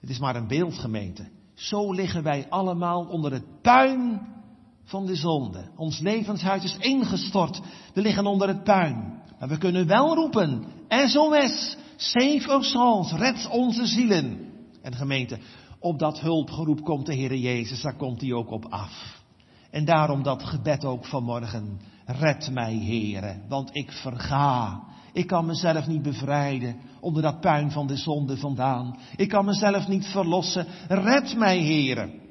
[0.00, 1.28] Het is maar een beeldgemeente.
[1.54, 4.20] Zo liggen wij allemaal onder het puin
[4.84, 5.70] van de zonde.
[5.76, 7.60] Ons levenshuis is ingestort.
[7.94, 9.22] We liggen onder het puin.
[9.38, 14.52] Maar we kunnen wel roepen, SOS, save our souls, red onze zielen.
[14.82, 15.38] En gemeente,
[15.78, 19.22] op dat hulpgeroep komt de Heer Jezus, daar komt hij ook op af.
[19.70, 21.80] En daarom dat gebed ook vanmorgen.
[22.06, 24.82] Red mij, Heere, want ik verga.
[25.12, 28.98] Ik kan mezelf niet bevrijden onder dat puin van de zonde vandaan.
[29.16, 30.66] Ik kan mezelf niet verlossen.
[30.88, 32.22] Red mij, Heere.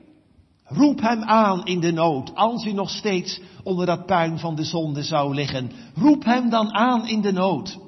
[0.64, 4.64] Roep hem aan in de nood, als u nog steeds onder dat puin van de
[4.64, 5.72] zonde zou liggen.
[5.96, 7.80] Roep hem dan aan in de nood.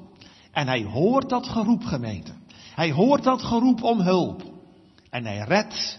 [0.56, 2.32] En hij hoort dat geroep, gemeente.
[2.74, 4.42] Hij hoort dat geroep om hulp.
[5.10, 5.98] En hij redt,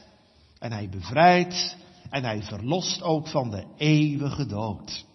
[0.59, 1.77] en hij bevrijdt,
[2.09, 5.05] en hij verlost ook van de eeuwige dood.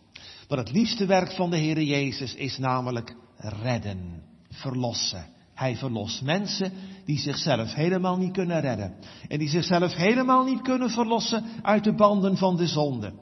[0.48, 5.26] Maar het liefste werk van de Heer Jezus is namelijk redden, verlossen.
[5.54, 6.72] Hij verlost mensen
[7.04, 8.94] die zichzelf helemaal niet kunnen redden.
[9.28, 13.12] En die zichzelf helemaal niet kunnen verlossen uit de banden van de zonde.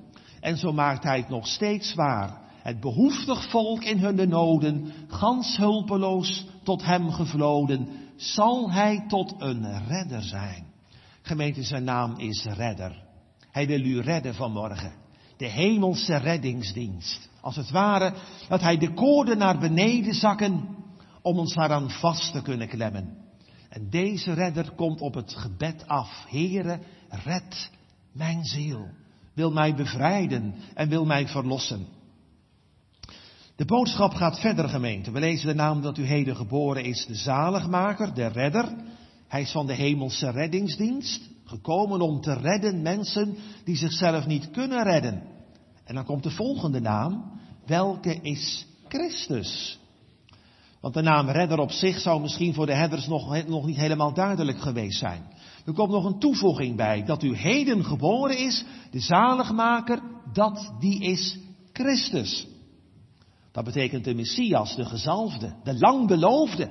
[0.41, 2.40] En zo maakt hij het nog steeds waar.
[2.63, 9.87] Het behoeftig volk in hun noden, gans hulpeloos tot hem gevloden, zal hij tot een
[9.87, 10.67] redder zijn.
[11.23, 13.03] Gemeente, zijn naam is redder.
[13.51, 14.93] Hij wil u redden vanmorgen.
[15.37, 17.29] De hemelse reddingsdienst.
[17.41, 18.13] Als het ware
[18.49, 20.69] dat hij de koorden naar beneden zakken
[21.23, 23.19] om ons daaraan vast te kunnen klemmen.
[23.69, 26.25] En deze redder komt op het gebed af.
[26.29, 27.71] Heere, red
[28.13, 28.89] mijn ziel.
[29.35, 31.87] Wil mij bevrijden en wil mij verlossen.
[33.61, 35.11] De boodschap gaat verder, gemeente.
[35.11, 38.75] We lezen de naam dat u heden geboren is, de zaligmaker, de redder.
[39.29, 44.83] Hij is van de hemelse reddingsdienst, gekomen om te redden mensen die zichzelf niet kunnen
[44.83, 45.23] redden.
[45.85, 49.79] En dan komt de volgende naam, welke is Christus.
[50.81, 54.15] Want de naam redder op zich zou misschien voor de herders nog, nog niet helemaal
[54.15, 55.23] duidelijk geweest zijn.
[55.67, 61.01] Er komt nog een toevoeging bij, dat u heden geboren is, de zaligmaker, dat die
[61.01, 61.39] is
[61.73, 62.50] Christus.
[63.53, 66.71] Dat betekent de Messias, de gezalfde, de langbeloofde.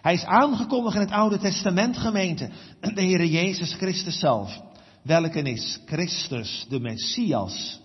[0.00, 2.50] Hij is aangekondigd in het Oude Testament gemeente,
[2.94, 4.60] de Heere Jezus Christus zelf.
[5.02, 7.80] Welke is Christus, de Messias,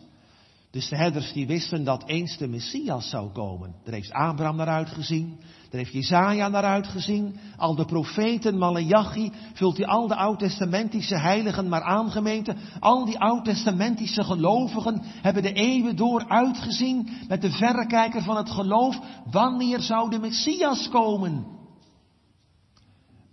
[0.74, 3.76] dus de herders die wisten dat eens de Messias zou komen.
[3.84, 5.40] Daar heeft Abraham naar uitgezien.
[5.40, 7.36] Daar heeft Jezaja naar uitgezien.
[7.58, 12.58] Al de profeten, Malachi, vult u al de oud-testamentische heiligen maar aangemeten.
[12.80, 19.00] Al die oud-testamentische gelovigen hebben de eeuwen door uitgezien met de verrekijker van het geloof.
[19.32, 21.46] Wanneer zou de Messias komen?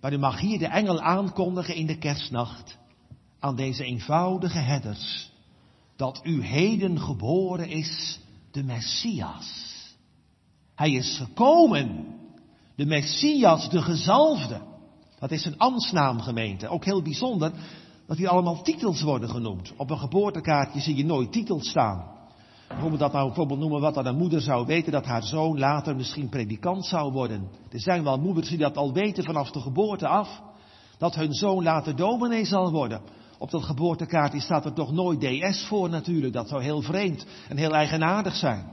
[0.01, 2.79] Maar u mag hier de engel aankondigen in de kerstnacht
[3.39, 5.30] aan deze eenvoudige herders
[6.01, 9.75] dat u heden geboren is, de Messias.
[10.75, 12.07] Hij is gekomen,
[12.77, 14.61] de Messias, de gezalfde.
[15.19, 16.69] Dat is een ambtsnaam gemeente.
[16.69, 17.53] Ook heel bijzonder
[18.07, 19.73] dat hier allemaal titels worden genoemd.
[19.77, 22.05] Op een geboortekaartje zie je nooit titels staan.
[22.81, 25.59] Hoe we dat nou bijvoorbeeld noemen, wat dan een moeder zou weten dat haar zoon
[25.59, 27.49] later misschien predikant zou worden.
[27.71, 30.43] Er zijn wel moeders die dat al weten vanaf de geboorte af.
[30.99, 33.01] Dat hun zoon later dominee zal worden.
[33.41, 36.33] Op dat geboortekaartje staat er toch nooit DS voor natuurlijk.
[36.33, 38.65] Dat zou heel vreemd en heel eigenaardig zijn.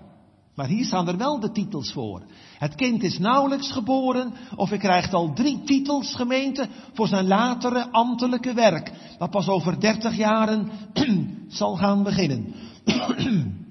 [0.56, 2.22] Maar hier staan er wel de titels voor.
[2.58, 7.92] Het kind is nauwelijks geboren of hij krijgt al drie titels gemeente voor zijn latere
[7.92, 8.92] ambtelijke werk.
[9.18, 10.70] Dat pas over dertig jaren
[11.48, 12.54] zal gaan beginnen.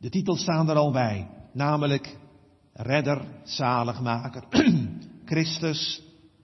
[0.00, 2.18] De titels staan er al bij, namelijk
[2.72, 4.44] redder, zaligmaker,
[5.24, 6.02] Christus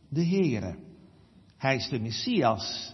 [0.08, 0.76] de Heere.
[1.56, 2.93] Hij is de Messias.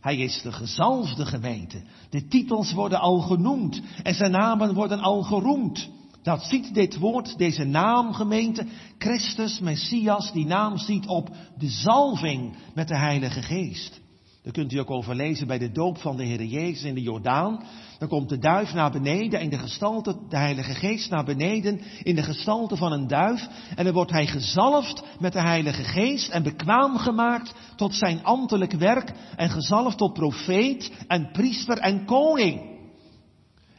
[0.00, 1.82] Hij is de gezalfde gemeente.
[2.10, 5.88] De titels worden al genoemd en zijn namen worden al geroemd.
[6.22, 8.66] Dat ziet dit woord, deze naam gemeente,
[8.98, 14.00] Christus, Messias, die naam ziet op de zalving met de Heilige Geest.
[14.42, 17.02] Daar kunt u ook over lezen bij de doop van de Heer Jezus in de
[17.02, 17.64] Jordaan.
[18.00, 22.14] Dan komt de duif naar beneden in de gestalte, de Heilige Geest naar beneden in
[22.14, 23.48] de gestalte van een duif.
[23.74, 28.72] En dan wordt hij gezalfd met de Heilige Geest en bekwaam gemaakt tot zijn ambtelijk
[28.72, 32.78] werk en gezalfd tot profeet en priester en koning.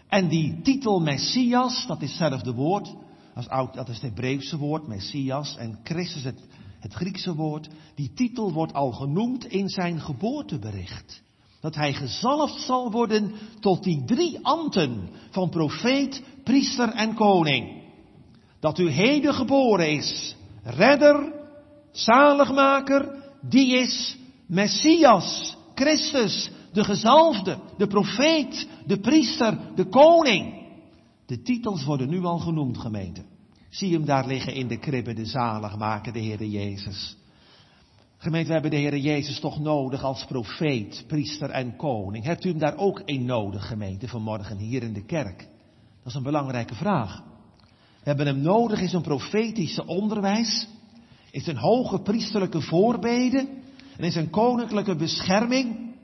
[0.07, 2.95] En die titel Messias, dat is hetzelfde woord,
[3.73, 6.39] dat is het Hebreeuwse woord, Messias, en Christus het
[6.81, 11.23] het Griekse woord, die titel wordt al genoemd in zijn geboortebericht.
[11.61, 17.81] Dat hij gezalfd zal worden tot die drie ambten van profeet, priester en koning.
[18.59, 21.33] Dat u heden geboren is, redder,
[21.91, 30.59] zaligmaker, die is Messias, Christus, de gezalfde, de profeet, de priester, de koning.
[31.25, 33.23] De titels worden nu al genoemd, gemeente.
[33.69, 37.17] Zie hem daar liggen in de kribbe, de zaligmaker, de Heere Jezus.
[38.21, 42.23] Gemeente, we hebben de Heere Jezus toch nodig als profeet, priester en koning.
[42.23, 45.37] Hebt u hem daar ook in nodig, gemeente, vanmorgen hier in de kerk?
[45.37, 47.23] Dat is een belangrijke vraag.
[47.67, 50.67] We hebben hem nodig in zijn profetische onderwijs,
[51.31, 53.49] in zijn hoge priesterlijke voorbeden
[53.97, 55.95] en in zijn koninklijke bescherming.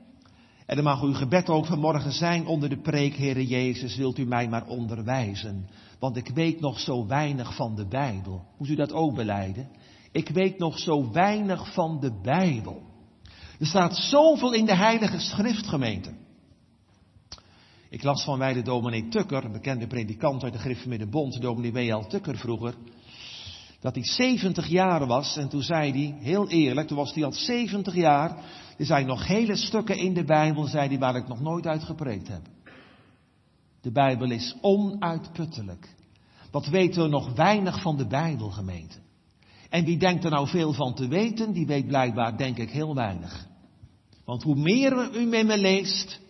[0.66, 4.24] En dan mag uw gebed ook vanmorgen zijn onder de preek, Heere Jezus, wilt u
[4.24, 5.68] mij maar onderwijzen.
[5.98, 8.44] Want ik weet nog zo weinig van de Bijbel.
[8.58, 9.68] Moet u dat ook beleiden?
[10.12, 12.82] Ik weet nog zo weinig van de Bijbel.
[13.58, 16.12] Er staat zoveel in de Heilige Schriftgemeente.
[17.90, 21.72] Ik las van wij de dominee Tukker, een bekende predikant uit de Griffemidde Bond, dominee
[21.72, 22.06] W.L.
[22.06, 22.74] Tukker vroeger,
[23.80, 27.32] dat hij 70 jaar was en toen zei hij, heel eerlijk, toen was hij al
[27.32, 28.36] 70 jaar,
[28.78, 31.84] er zijn nog hele stukken in de Bijbel, zei hij, waar ik nog nooit uit
[31.84, 32.42] gepreekt heb.
[33.80, 35.94] De Bijbel is onuitputtelijk.
[36.50, 38.96] Wat weten we nog weinig van de Bijbel, gemeente?
[39.68, 42.94] En wie denkt er nou veel van te weten, die weet blijkbaar, denk ik, heel
[42.94, 43.46] weinig.
[44.24, 46.20] Want hoe meer u met me leest,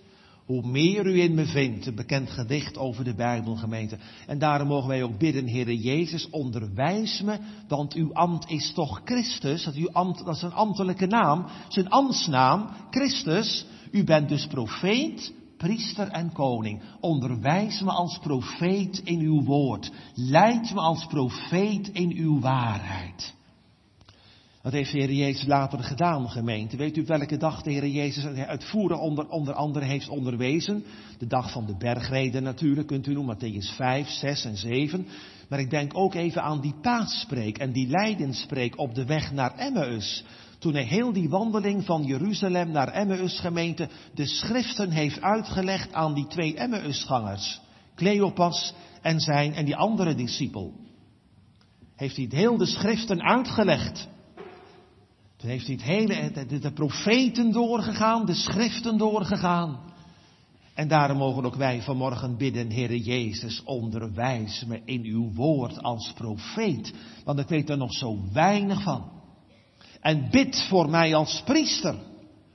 [0.48, 1.86] hoe meer u in me vindt.
[1.86, 3.98] Een bekend gedicht over de Bijbel, gemeente.
[4.26, 9.00] En daarom mogen wij ook bidden, Heere Jezus, onderwijs me, want uw ambt is toch
[9.04, 9.64] Christus.
[9.64, 13.66] Dat, uw ambt, dat is een ambtelijke naam, zijn ambtsnaam, Christus.
[13.90, 16.80] U bent dus profeet, priester en koning.
[17.00, 19.92] Onderwijs me als profeet in uw woord.
[20.14, 23.36] Leid me als profeet in uw waarheid.
[24.62, 26.76] Dat heeft de Heer Jezus later gedaan, gemeente.
[26.76, 30.84] Weet u welke dag de Heer Jezus uitvoeren onder, onder andere heeft onderwezen?
[31.18, 35.06] De dag van de bergreden natuurlijk, kunt u noemen, Matthäus 5, 6 en 7.
[35.48, 39.56] Maar ik denk ook even aan die paasspreek en die lijdenspreek op de weg naar
[39.56, 40.24] Emmaus.
[40.58, 46.14] Toen hij heel die wandeling van Jeruzalem naar Emmaus gemeente de schriften heeft uitgelegd aan
[46.14, 47.60] die twee Emmausgangers.
[47.94, 50.72] Cleopas en zijn en die andere discipel.
[51.96, 54.08] Heeft hij heel de schriften uitgelegd.
[55.36, 59.80] Toen heeft hij het hele, de, de profeten doorgegaan, de schriften doorgegaan.
[60.74, 66.12] En daarom mogen ook wij vanmorgen bidden, Heere Jezus, onderwijs me in uw woord als
[66.12, 66.92] profeet.
[67.24, 69.17] Want ik weet er nog zo weinig van.
[70.08, 71.94] En bid voor mij als priester.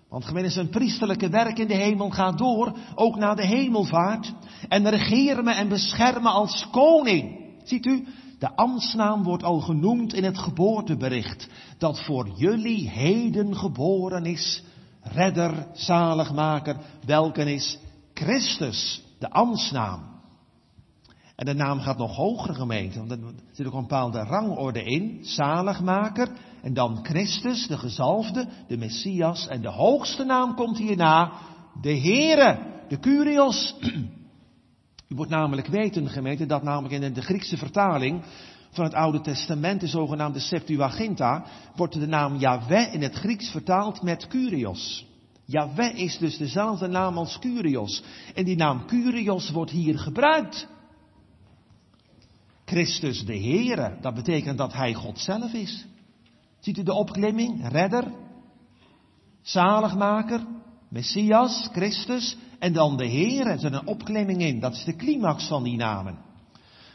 [0.10, 4.34] Want gemeente, zijn priesterlijke werk in de hemel gaat door, ook na de hemelvaart.
[4.68, 7.52] En regeer me en bescherm me als koning.
[7.64, 8.08] Ziet u,
[8.40, 11.50] de ambtsnaam wordt al genoemd in het geboortebericht.
[11.78, 14.64] Dat voor jullie heden geboren is,
[15.02, 17.80] redder, zaligmaker, welke is
[18.14, 20.12] Christus, de ambtsnaam.
[21.36, 23.20] En de naam gaat nog hoger gemeente, want er
[23.52, 25.20] zit ook een bepaalde rangorde in.
[25.22, 26.30] Zaligmaker
[26.64, 29.48] en dan Christus, de gezalfde, de Messias.
[29.48, 31.32] En de hoogste naam komt hierna,
[31.82, 33.76] de Heere, de Curios.
[35.10, 38.24] U moet namelijk weten, gemeente, dat namelijk in de Griekse vertaling
[38.70, 41.46] van het Oude Testament, de zogenaamde Septuaginta,
[41.76, 45.08] wordt de naam Yahweh in het Grieks vertaald met Curios.
[45.46, 48.04] Yahweh is dus dezelfde naam als Curios.
[48.34, 50.68] En die naam Curios wordt hier gebruikt.
[52.66, 55.86] Christus de Heere, dat betekent dat Hij God zelf is.
[56.64, 57.68] Ziet u de opklimming?
[57.68, 58.12] Redder,
[59.42, 60.46] zaligmaker,
[60.90, 63.48] Messias, Christus en dan de Heer.
[63.48, 64.60] Er zit een opklimming in.
[64.60, 66.18] Dat is de climax van die namen.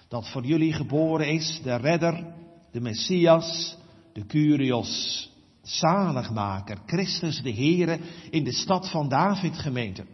[0.08, 2.34] Dat voor jullie geboren is de redder,
[2.72, 3.76] de Messias,
[4.12, 5.30] de Curios,
[5.62, 7.98] zaligmaker, Christus de Heere
[8.30, 10.04] in de stad van David gemeente.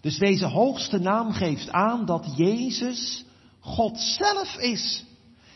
[0.00, 3.24] Dus deze hoogste naam geeft aan dat Jezus
[3.60, 5.04] God zelf is.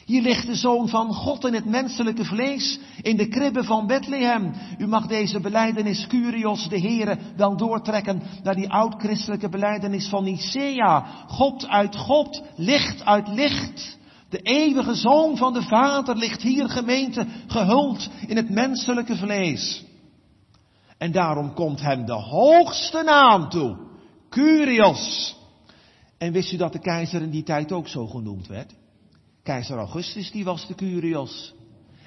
[0.04, 4.52] Hier ligt de Zoon van God in het menselijke vlees, in de kribben van Bethlehem.
[4.78, 11.06] U mag deze beleidenis Curios, de Heere, wel doortrekken naar die oud-christelijke beleidenis van Nicea.
[11.26, 13.98] God uit God, licht uit licht.
[14.28, 19.84] De eeuwige Zoon van de Vader ligt hier gemeente gehuld in het menselijke vlees.
[20.98, 23.76] En daarom komt hem de hoogste naam toe.
[24.30, 25.36] Curios.
[26.18, 28.74] En wist u dat de keizer in die tijd ook zo genoemd werd?
[29.42, 31.54] Keizer Augustus, die was de Curios.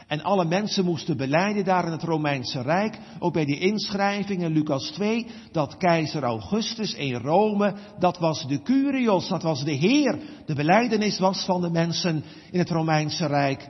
[0.08, 4.52] En alle mensen moesten beleiden daar in het Romeinse Rijk, ook bij die inschrijving in
[4.52, 10.20] Lucas 2, dat keizer Augustus in Rome, dat was de Curios, dat was de Heer.
[10.46, 13.70] De beleidenis was van de mensen in het Romeinse Rijk.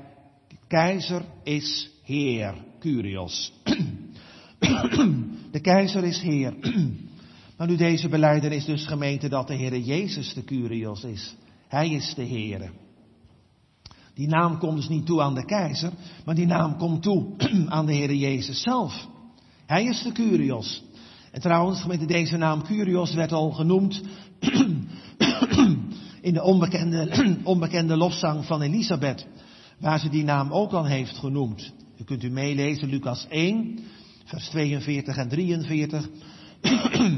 [0.68, 3.54] Keizer is Heer, Curios.
[5.52, 6.54] De keizer is Heer.
[7.58, 11.36] Maar nu deze beleidenis dus gemeente dat de Heer Jezus de Curios is.
[11.68, 12.72] Hij is de Heer.
[14.16, 15.92] Die naam komt dus niet toe aan de keizer,
[16.26, 17.26] maar die naam komt toe
[17.68, 19.08] aan de Heer Jezus zelf.
[19.66, 20.84] Hij is de Curios.
[21.32, 24.02] En trouwens, gemeente, deze naam Curios werd al genoemd
[26.22, 29.28] in de onbekende, onbekende lofzang van Elisabeth,
[29.80, 31.74] waar ze die naam ook al heeft genoemd.
[31.98, 33.80] U kunt u meelezen, Lucas 1,
[34.26, 36.10] vers 42 en 43,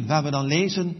[0.07, 0.95] waar we dan lezen,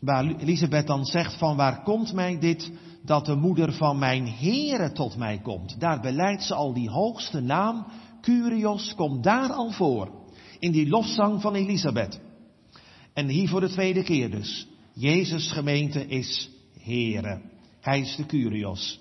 [0.00, 2.70] waar Elisabeth dan zegt van waar komt mij dit
[3.04, 5.80] dat de moeder van mijn Heere tot mij komt.
[5.80, 7.86] Daar beleidt ze al die hoogste naam,
[8.20, 10.10] Curios, komt daar al voor.
[10.58, 12.20] In die lofzang van Elisabeth.
[13.14, 14.66] En hier voor de tweede keer dus.
[14.92, 17.40] Jezus gemeente is Heere.
[17.80, 19.00] Hij is de Curios.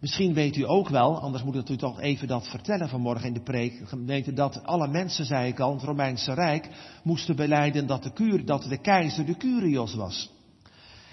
[0.00, 3.32] Misschien weet u ook wel, anders moet ik u toch even dat vertellen vanmorgen in
[3.32, 3.80] de preek.
[3.84, 6.68] Gemeente dat alle mensen, zei ik al, het Romeinse Rijk
[7.02, 10.33] moesten beleiden dat de, dat de keizer de Curios was.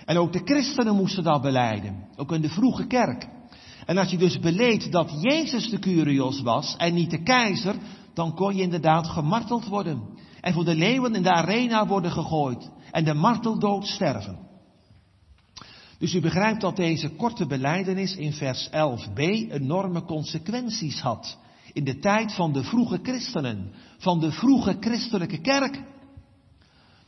[0.05, 2.07] En ook de christenen moesten dat beleiden.
[2.15, 3.27] Ook in de vroege kerk.
[3.85, 7.75] En als je dus beleed dat Jezus de Curios was en niet de keizer,
[8.13, 10.01] dan kon je inderdaad gemarteld worden.
[10.41, 12.69] En voor de leeuwen in de arena worden gegooid.
[12.91, 14.49] En de marteldood sterven.
[16.01, 21.37] Dus u begrijpt dat deze korte beleidenis in vers 11b enorme consequenties had.
[21.73, 25.83] In de tijd van de vroege christenen, van de vroege christelijke kerk.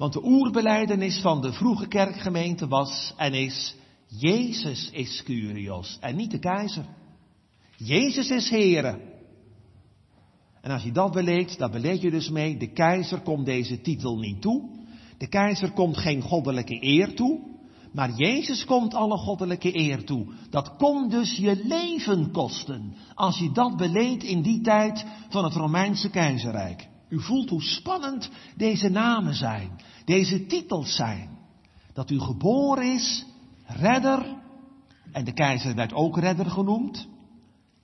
[0.03, 3.75] Want de oerbeleidenis van de vroege kerkgemeente was en is,
[4.07, 6.85] Jezus is Curios en niet de keizer.
[7.77, 8.99] Jezus is Heere.
[10.61, 14.17] En als je dat beleed, dan beleed je dus mee, de keizer komt deze titel
[14.17, 14.69] niet toe.
[15.17, 17.39] De keizer komt geen goddelijke eer toe.
[17.93, 20.25] Maar Jezus komt alle goddelijke eer toe.
[20.49, 22.93] Dat kon dus je leven kosten.
[23.15, 26.91] Als je dat beleed in die tijd van het Romeinse keizerrijk.
[27.13, 31.29] U voelt hoe spannend deze namen zijn, deze titels zijn.
[31.93, 33.25] Dat u geboren is,
[33.65, 34.35] redder,
[35.11, 37.07] en de keizer werd ook redder genoemd,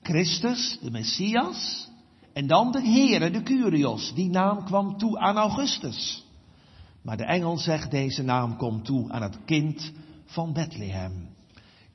[0.02, 1.90] Christus, de Messias,
[2.34, 6.26] en dan de Heere, de Curios, die naam kwam toe aan Augustus.
[7.02, 9.92] Maar de engel zegt deze naam komt toe aan het kind
[10.26, 11.30] van Bethlehem.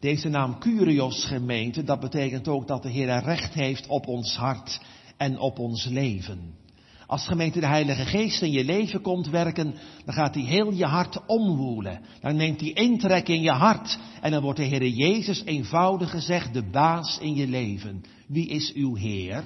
[0.00, 4.80] Deze naam Curios gemeente, dat betekent ook dat de Heer recht heeft op ons hart
[5.16, 6.62] en op ons leven.
[7.06, 10.84] Als gemeente de Heilige Geest in je leven komt werken, dan gaat hij heel je
[10.84, 12.00] hart omwoelen.
[12.20, 13.98] Dan neemt hij intrek in je hart.
[14.20, 18.04] En dan wordt de Heer Jezus eenvoudig gezegd de baas in je leven.
[18.26, 19.44] Wie is uw Heer?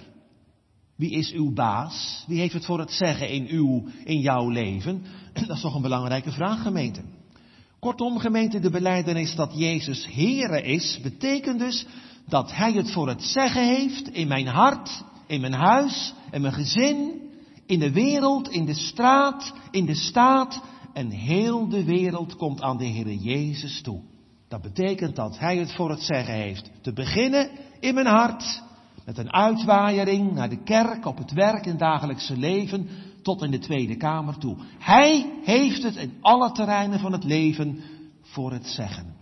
[0.97, 2.25] Wie is uw baas?
[2.27, 5.03] Wie heeft het voor het zeggen in uw, in jouw leven?
[5.47, 7.01] Dat is toch een belangrijke vraag, gemeente.
[7.79, 11.87] Kortom, gemeente, de beleidenis dat Jezus Heere is, betekent dus
[12.29, 16.53] dat Hij het voor het zeggen heeft in mijn hart, in mijn huis, in mijn
[16.53, 17.28] gezin,
[17.69, 20.61] in de wereld, in de straat, in de staat.
[20.93, 24.01] En heel de wereld komt aan de Heere Jezus toe.
[24.49, 26.71] Dat betekent dat Hij het voor het zeggen heeft.
[26.83, 27.51] Te beginnen
[27.81, 28.63] in mijn hart,
[29.05, 32.89] met een uitwaaiering naar de kerk, op het werk en dagelijkse leven,
[33.23, 34.57] tot in de Tweede Kamer toe.
[34.79, 37.81] Hij heeft het in alle terreinen van het leven
[38.23, 39.15] voor het zeggen.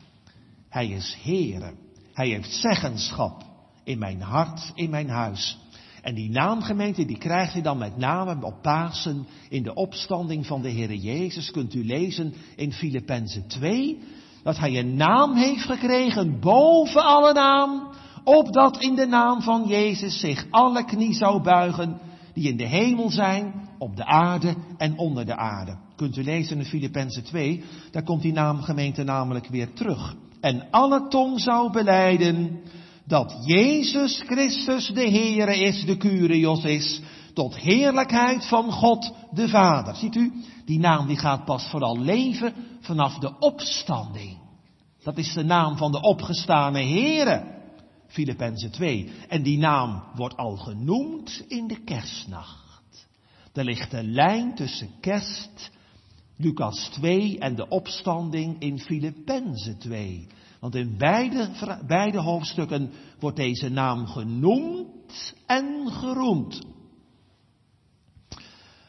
[0.68, 1.74] Hij is Heere.
[2.12, 3.44] Hij heeft zeggenschap
[3.84, 5.58] in mijn hart, in mijn huis.
[6.06, 10.62] En die naamgemeente die krijgt hij dan met name op Pasen in de opstanding van
[10.62, 11.50] de Heere Jezus.
[11.50, 13.98] Kunt u lezen in Filippenzen 2.
[14.42, 17.88] Dat hij een naam heeft gekregen boven alle naam.
[18.24, 21.98] Opdat in de naam van Jezus zich alle knie zou buigen
[22.34, 25.76] die in de hemel zijn op de aarde en onder de aarde.
[25.96, 30.16] Kunt u lezen in Filippenzen 2, daar komt die naamgemeente namelijk weer terug.
[30.40, 32.60] En alle tong zou beleiden
[33.06, 37.00] dat Jezus Christus de Heere is, de Curios is,
[37.34, 39.96] tot heerlijkheid van God de Vader.
[39.96, 40.32] Ziet u,
[40.64, 44.38] die naam die gaat pas vooral leven vanaf de opstanding.
[45.02, 47.54] Dat is de naam van de opgestane Heere.
[48.06, 49.10] Filippenzen 2.
[49.28, 53.06] En die naam wordt al genoemd in de kerstnacht.
[53.52, 55.70] Er ligt een lijn tussen kerst,
[56.36, 60.26] Lucas 2 en de opstanding in Filippenzen 2.
[60.60, 61.48] Want in beide,
[61.86, 62.90] beide hoofdstukken
[63.20, 66.66] wordt deze naam genoemd en geroemd.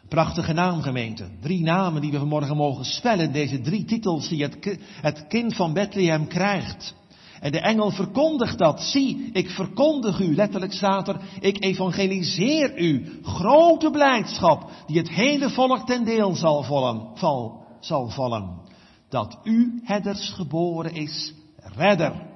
[0.07, 1.29] Prachtige naamgemeente.
[1.41, 3.31] Drie namen die we vanmorgen mogen spellen.
[3.31, 6.95] Deze drie titels die het, het kind van Bethlehem krijgt.
[7.39, 8.81] En de engel verkondigt dat.
[8.81, 13.19] Zie, ik verkondig u, letterlijk staat er, ik evangeliseer u.
[13.23, 17.09] Grote blijdschap die het hele volk ten deel zal vallen.
[17.13, 18.61] Val, zal vallen.
[19.09, 21.33] Dat u herders geboren is,
[21.75, 22.27] redder.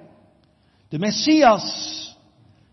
[0.89, 1.99] De Messias.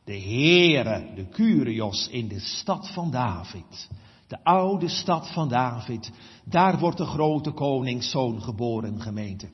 [0.05, 3.89] De Heere, de Curios in de stad van David.
[4.27, 6.11] De oude stad van David.
[6.45, 9.49] Daar wordt de grote koningszoon geboren, gemeente.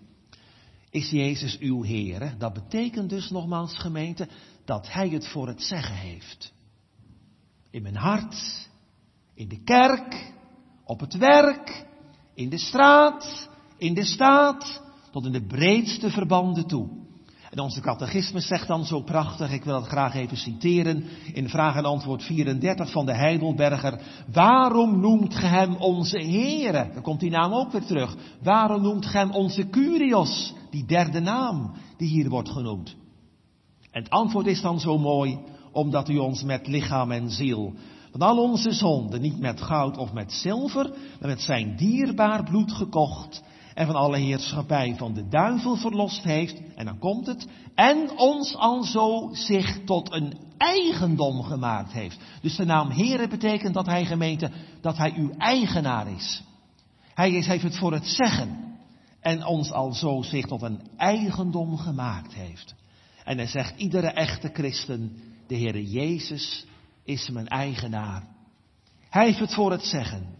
[0.91, 2.35] Is Jezus uw Heer?
[2.39, 4.29] Dat betekent dus nogmaals, gemeente,
[4.65, 6.53] dat Hij het voor het zeggen heeft.
[7.71, 8.69] In mijn hart,
[9.35, 10.33] in de kerk,
[10.85, 11.87] op het werk,
[12.35, 14.83] in de straat, in de staat,
[15.15, 16.89] tot in de breedste verbanden toe.
[17.51, 21.77] En onze catechismus zegt dan zo prachtig, ik wil dat graag even citeren, in vraag
[21.77, 24.01] en antwoord 34 van de Heidelberger.
[24.33, 26.91] Waarom noemt ge hem onze Heere?
[26.93, 28.17] Dan komt die naam ook weer terug.
[28.43, 30.55] Waarom noemt ge hem onze Curios?
[30.71, 32.97] Die derde naam die hier wordt genoemd.
[33.91, 35.39] En het antwoord is dan zo mooi,
[35.73, 37.73] omdat u ons met lichaam en ziel
[38.11, 40.91] van al onze zonden, niet met goud of met zilver,
[41.21, 43.43] maar met zijn dierbaar bloed gekocht
[43.75, 48.57] en van alle heerschappij van de duivel verlost heeft, en dan komt het, en ons
[48.57, 52.19] al zo zich tot een eigendom gemaakt heeft.
[52.41, 54.51] Dus de naam Heere betekent dat hij gemeente,
[54.81, 56.43] dat hij uw eigenaar is.
[57.15, 58.65] Hij is, heeft het voor het zeggen
[59.21, 62.75] en ons al zo zich tot een eigendom gemaakt heeft.
[63.25, 65.17] En hij zegt iedere echte christen,
[65.47, 66.67] de Heere Jezus
[67.05, 68.27] is mijn eigenaar.
[69.11, 70.34] Hij heeft het voor het zeggen.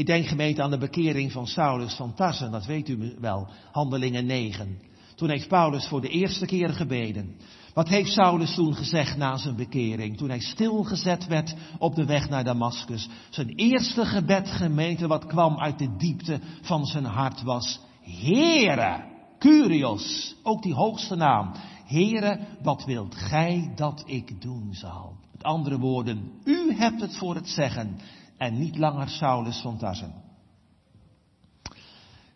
[0.00, 4.26] Ik denk gemeente aan de bekering van Saulus van Tarsen, dat weet u wel, Handelingen
[4.26, 4.78] 9.
[5.14, 7.36] Toen heeft Paulus voor de eerste keer gebeden.
[7.74, 12.28] Wat heeft Saulus toen gezegd na zijn bekering, toen hij stilgezet werd op de weg
[12.28, 13.08] naar Damascus?
[13.30, 19.04] Zijn eerste gebed gemeente wat kwam uit de diepte van zijn hart was, Heere,
[19.38, 21.52] Curios, ook die hoogste naam.
[21.84, 25.16] Heere, wat wilt gij dat ik doen zal?
[25.32, 27.98] Met andere woorden, u hebt het voor het zeggen
[28.40, 30.14] en niet langer Saulus van Tarsen.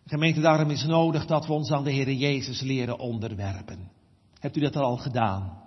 [0.05, 3.91] Gemeente, daarom is nodig dat we ons aan de Heer Jezus leren onderwerpen.
[4.39, 5.63] Hebt u dat al gedaan?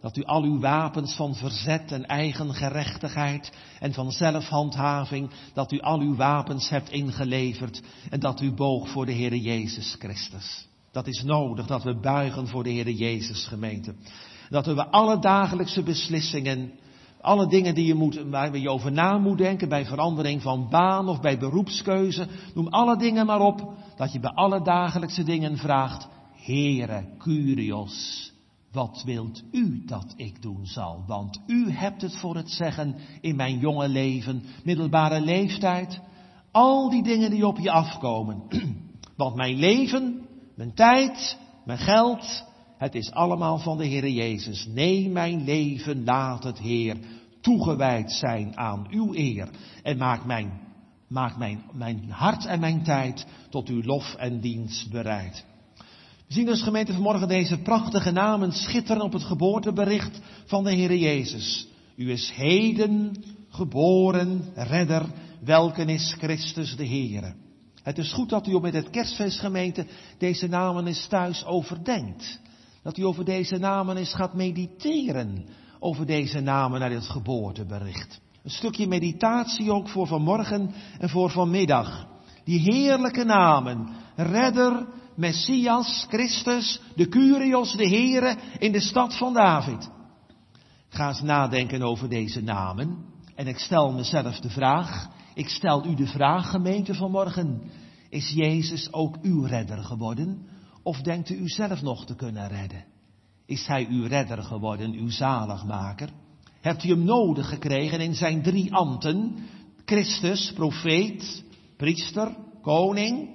[0.00, 5.80] Dat u al uw wapens van verzet en eigen gerechtigheid en van zelfhandhaving, dat u
[5.80, 10.68] al uw wapens hebt ingeleverd en dat u boog voor de Heer Jezus Christus.
[10.92, 13.94] Dat is nodig dat we buigen voor de Heer Jezus gemeente.
[14.48, 16.72] Dat we alle dagelijkse beslissingen
[17.24, 21.08] alle dingen die je moet, waar je over na moet denken bij verandering van baan
[21.08, 22.26] of bij beroepskeuze.
[22.54, 23.72] Noem alle dingen maar op.
[23.96, 26.08] Dat je bij alle dagelijkse dingen vraagt.
[26.32, 28.32] Heere, Curios,
[28.72, 31.04] wat wilt u dat ik doen zal?
[31.06, 36.00] Want u hebt het voor het zeggen in mijn jonge leven, middelbare leeftijd.
[36.52, 38.42] Al die dingen die op je afkomen.
[39.16, 42.44] Want mijn leven, mijn tijd, mijn geld,
[42.78, 44.66] het is allemaal van de Heer Jezus.
[44.66, 46.96] Nee, mijn leven laat het Heer
[47.44, 49.48] toegewijd zijn aan uw eer.
[49.82, 50.60] En maak mijn,
[51.08, 55.44] maak mijn, mijn hart en mijn tijd tot uw lof en dienst bereid.
[56.26, 60.96] We zien dus gemeente vanmorgen deze prachtige namen schitteren op het geboortebericht van de Heer
[60.96, 61.68] Jezus.
[61.96, 65.06] U is heden geboren, redder,
[65.44, 67.34] welken is Christus de Heer.
[67.82, 69.86] Het is goed dat u op met het kerstfeestgemeente
[70.18, 72.40] deze namen eens thuis overdenkt.
[72.82, 75.46] Dat u over deze namen eens gaat mediteren.
[75.84, 78.20] Over deze namen naar het geboortebericht.
[78.42, 82.06] Een stukje meditatie ook voor vanmorgen en voor vanmiddag.
[82.44, 83.88] Die heerlijke namen.
[84.16, 89.90] Redder, Messias, Christus, de Curios, de Heere in de stad van David.
[90.88, 93.04] ga eens nadenken over deze namen.
[93.34, 97.70] En ik stel mezelf de vraag, ik stel u de vraag gemeente vanmorgen.
[98.08, 100.46] Is Jezus ook uw redder geworden?
[100.82, 102.93] Of denkt u uzelf nog te kunnen redden?
[103.46, 106.08] Is hij uw redder geworden, uw zaligmaker?
[106.60, 109.36] Hebt u hem nodig gekregen in zijn drie ambten?
[109.84, 111.44] Christus, profeet,
[111.76, 113.28] priester, koning,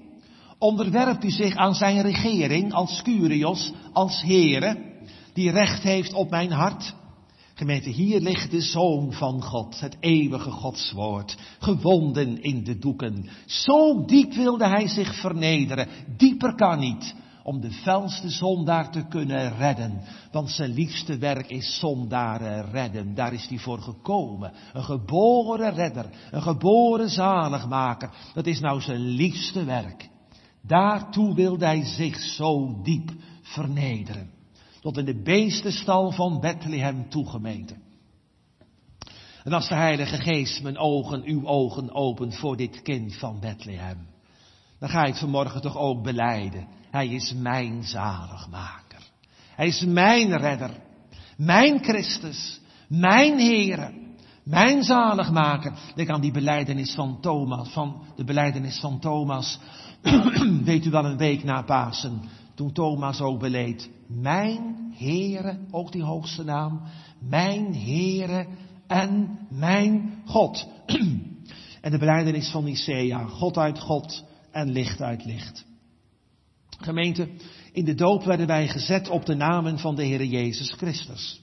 [0.57, 4.97] onderwerpt u zich aan zijn regering als Curios, als Heere,
[5.34, 6.95] die recht heeft op mijn hart.
[7.53, 13.30] Gemeente, hier ligt de Zoon van God, het eeuwige Godswoord, gewonden in de doeken.
[13.45, 15.88] Zo diep wilde hij zich vernederen,
[16.18, 17.16] dieper kan niet,
[17.50, 20.02] om de felste zondaar te kunnen redden.
[20.32, 23.16] Want zijn liefste werk is zondaren redden.
[23.16, 24.52] Daar is hij voor gekomen.
[24.74, 28.10] Een geboren redder, een geboren zaligmaker.
[28.34, 30.10] Dat is nou zijn liefste werk.
[30.62, 34.30] Daartoe wilde hij zich zo diep vernederen.
[34.82, 37.82] Tot in de beestenstal van Bethlehem toegemeten.
[39.43, 44.18] En als de Heilige Geest mijn ogen, uw ogen opent voor dit kind van Bethlehem.
[44.80, 46.68] Dan ga ik vanmorgen toch ook beleiden.
[46.92, 49.02] Hij is mijn zaligmaker.
[49.56, 50.72] Hij is mijn redder.
[51.38, 52.60] Mijn Christus.
[52.88, 54.08] Mijn Heere.
[54.44, 55.74] Mijn zaligmaker.
[55.96, 59.60] Denk aan die beleidenis van Thomas, van de beleidenis van Thomas.
[60.64, 62.22] Weet u wel een week na Pasen,
[62.56, 63.90] toen Thomas ook beleed.
[64.08, 66.82] Mijn Heere, ook die hoogste naam.
[67.20, 68.48] Mijn Heere
[68.88, 70.68] en mijn God.
[71.82, 73.26] en de beleidenis van Nicea.
[73.26, 75.66] God uit God en licht uit licht.
[76.78, 77.30] Gemeente,
[77.72, 81.41] in de doop werden wij gezet op de namen van de Heer Jezus Christus.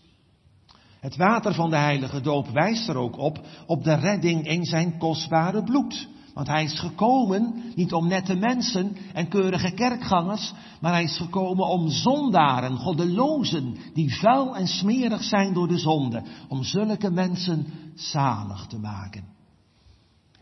[1.01, 4.99] Het water van de heilige doop wijst er ook op, op de redding in zijn
[4.99, 6.09] kostbare bloed.
[6.35, 11.67] Want hij is gekomen niet om nette mensen en keurige kerkgangers, maar hij is gekomen
[11.67, 18.67] om zondaren, goddelozen, die vuil en smerig zijn door de zonde, om zulke mensen zalig
[18.67, 19.36] te maken.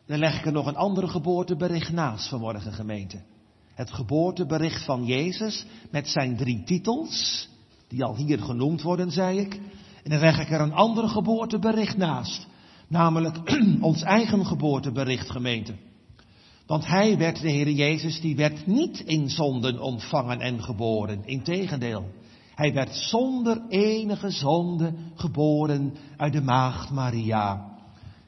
[0.07, 3.23] Dan leg ik er nog een andere geboortebericht naast vanmorgen gemeente.
[3.75, 7.49] Het geboortebericht van Jezus met zijn drie titels,
[7.89, 9.55] die al hier genoemd worden, zei ik.
[10.03, 12.47] En dan leg ik er een ander geboortebericht naast.
[12.89, 13.39] Namelijk
[13.81, 15.75] ons eigen geboortebericht, gemeente.
[16.67, 21.25] Want hij werd, de Heer Jezus, die werd niet in zonden ontvangen en geboren.
[21.25, 22.05] Integendeel.
[22.55, 27.74] Hij werd zonder enige zonde geboren uit de maagd Maria.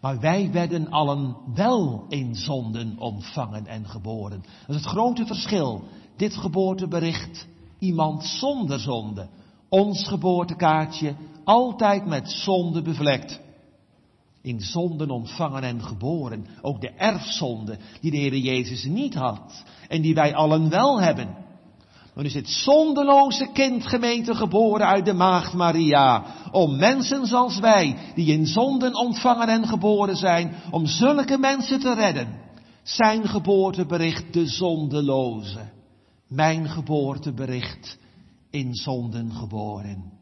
[0.00, 4.44] Maar wij werden allen wel in zonden ontvangen en geboren.
[4.66, 5.82] Dat is het grote verschil.
[6.16, 7.46] Dit geboortebericht,
[7.78, 9.28] iemand zonder zonde.
[9.68, 13.40] Ons geboortekaartje, altijd met zonde bevlekt.
[14.42, 16.46] In zonden ontvangen en geboren.
[16.62, 19.64] Ook de erfzonde die de Heer Jezus niet had.
[19.88, 21.45] En die wij allen wel hebben.
[22.16, 26.24] Dan is het zondeloze kind gemeente geboren uit de maagd Maria.
[26.50, 31.94] Om mensen zoals wij, die in zonden ontvangen en geboren zijn, om zulke mensen te
[31.94, 32.28] redden.
[32.82, 35.70] Zijn geboortebericht de zondeloze.
[36.28, 37.98] Mijn geboortebericht
[38.50, 40.12] in zonden geboren.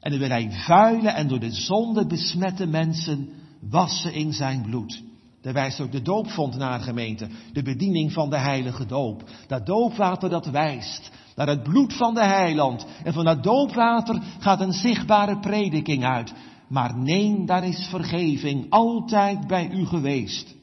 [0.00, 3.28] En dan wil hij vuile en door de zonde besmette mensen
[3.60, 5.02] wassen in zijn bloed.
[5.46, 7.28] Daar wijst ook de doopvond naar gemeente.
[7.52, 9.22] De bediening van de heilige doop.
[9.46, 12.86] Dat doopwater dat wijst naar het bloed van de heiland.
[13.04, 16.34] En van dat doopwater gaat een zichtbare prediking uit.
[16.68, 20.54] Maar neem, daar is vergeving altijd bij u geweest.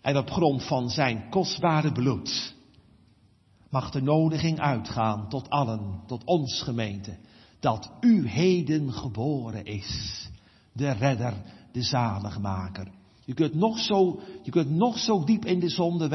[0.00, 2.54] En op grond van zijn kostbare bloed
[3.70, 7.18] mag de nodiging uitgaan tot allen, tot ons gemeente,
[7.60, 10.28] dat u heden geboren is,
[10.72, 11.34] de redder,
[11.72, 13.00] de zaligmaker.
[13.24, 16.08] Je kunt nog zo, je kunt nog zo diep in de zonde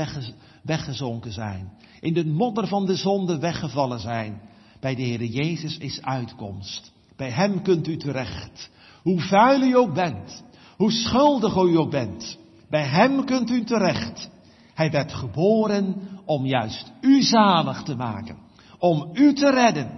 [0.63, 1.71] weggezonken zijn.
[1.99, 4.41] In de modder van de zonde weggevallen zijn.
[4.79, 6.91] Bij de Heer Jezus is uitkomst.
[7.15, 8.69] Bij Hem kunt u terecht.
[9.01, 10.43] Hoe vuil u ook bent.
[10.77, 12.37] Hoe schuldig u ook bent.
[12.69, 14.29] Bij Hem kunt u terecht.
[14.73, 15.95] Hij werd geboren
[16.25, 18.37] om juist u zalig te maken.
[18.79, 19.91] Om u te redden.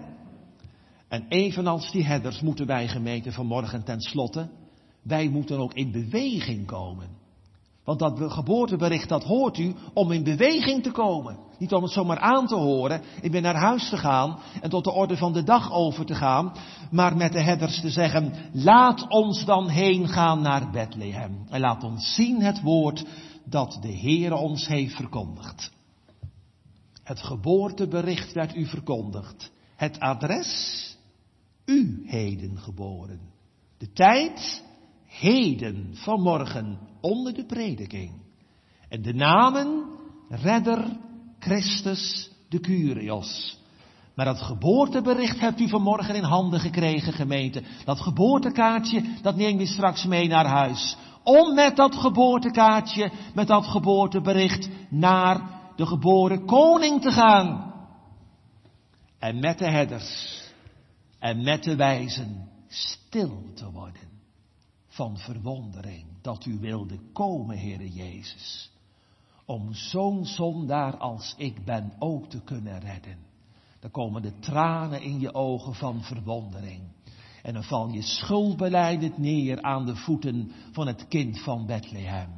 [1.08, 4.50] En evenals die herders moeten wij gemeente vanmorgen ten slotte
[5.02, 7.18] wij moeten ook in beweging komen.
[7.84, 11.38] Want dat geboortebericht, dat hoort u om in beweging te komen.
[11.58, 14.84] Niet om het zomaar aan te horen, ik ben naar huis te gaan en tot
[14.84, 16.54] de orde van de dag over te gaan,
[16.92, 21.46] maar met de herders te zeggen, laat ons dan heen gaan naar Bethlehem.
[21.50, 23.06] En laat ons zien het woord
[23.44, 25.72] dat de Heere ons heeft verkondigd.
[27.04, 29.52] Het geboortebericht werd u verkondigd.
[29.76, 30.98] Het adres,
[31.66, 33.20] u heden geboren.
[33.78, 34.64] De tijd,
[35.20, 38.12] heden, vanmorgen, onder de prediking.
[38.90, 39.86] En de namen,
[40.30, 40.98] redder,
[41.40, 43.58] Christus, de Curios.
[44.16, 47.64] Maar dat geboortebericht hebt u vanmorgen in handen gekregen, gemeente.
[47.86, 50.98] Dat geboortekaartje, dat neem je straks mee naar huis.
[51.24, 55.42] Om met dat geboortekaartje, met dat geboortebericht, naar
[55.76, 57.74] de geboren koning te gaan.
[59.20, 60.42] En met de herders
[61.20, 64.09] en met de wijzen stil te worden
[65.00, 68.72] van verwondering dat u wilde komen, Heere Jezus.
[69.46, 73.18] Om zo'n zondaar als ik ben ook te kunnen redden.
[73.80, 76.82] Dan komen de tranen in je ogen van verwondering.
[77.44, 82.30] En dan val je schuldbeleidend neer aan de voeten van het kind van Bethlehem.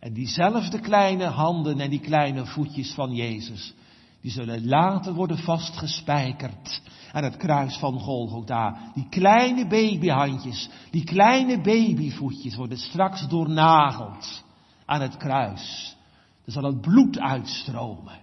[0.00, 3.74] En diezelfde kleine handen en die kleine voetjes van Jezus,
[4.20, 8.92] die zullen later worden vastgespijkerd aan het kruis van Golgotha.
[8.94, 14.44] Die kleine babyhandjes, die kleine babyvoetjes worden straks doornageld
[14.84, 15.96] aan het kruis.
[16.44, 18.18] Er zal het bloed uitstromen.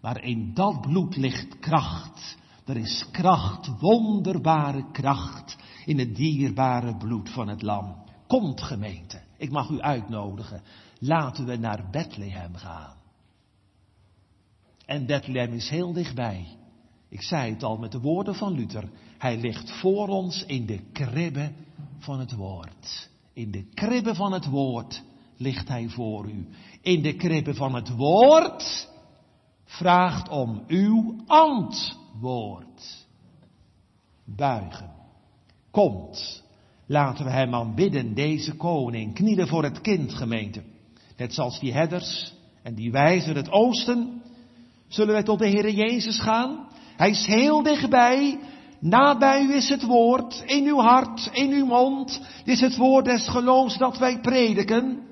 [0.00, 2.36] Maar in dat bloed ligt kracht.
[2.64, 7.96] Er is kracht, wonderbare kracht in het dierbare bloed van het lam.
[8.26, 10.62] Komt gemeente, ik mag u uitnodigen.
[10.98, 12.97] Laten we naar Bethlehem gaan.
[14.88, 16.46] En Bethlehem is heel dichtbij.
[17.08, 18.90] Ik zei het al met de woorden van Luther.
[19.18, 21.50] Hij ligt voor ons in de kribbe
[21.98, 23.10] van het woord.
[23.32, 25.02] In de kribbe van het woord
[25.36, 26.46] ligt hij voor u.
[26.82, 28.88] In de kribbe van het woord
[29.64, 33.06] vraagt om uw antwoord.
[34.24, 34.90] Buigen.
[35.70, 36.42] Komt.
[36.86, 39.14] Laten we hem aanbidden, deze koning.
[39.14, 40.62] Knielen voor het kind, gemeente.
[41.16, 44.17] Net zoals die herders en die wijzen het oosten.
[44.88, 46.68] Zullen wij tot de Heere Jezus gaan?
[46.96, 48.38] Hij is heel dichtbij.
[48.80, 52.20] Nabij u is het woord, in uw hart, in uw mond.
[52.44, 55.06] Is het woord des geloofs dat wij prediken.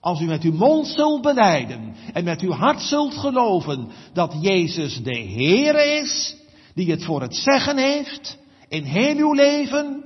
[0.00, 5.02] Als u met uw mond zult beleiden en met uw hart zult geloven dat Jezus
[5.02, 6.36] de Heer is,
[6.74, 8.38] die het voor het zeggen heeft,
[8.68, 10.04] in heel uw leven,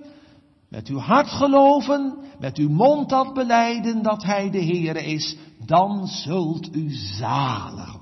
[0.69, 5.37] met uw hart geloven, met uw mond dat beleiden dat Hij de Heer is,
[5.67, 8.02] dan zult u zalig.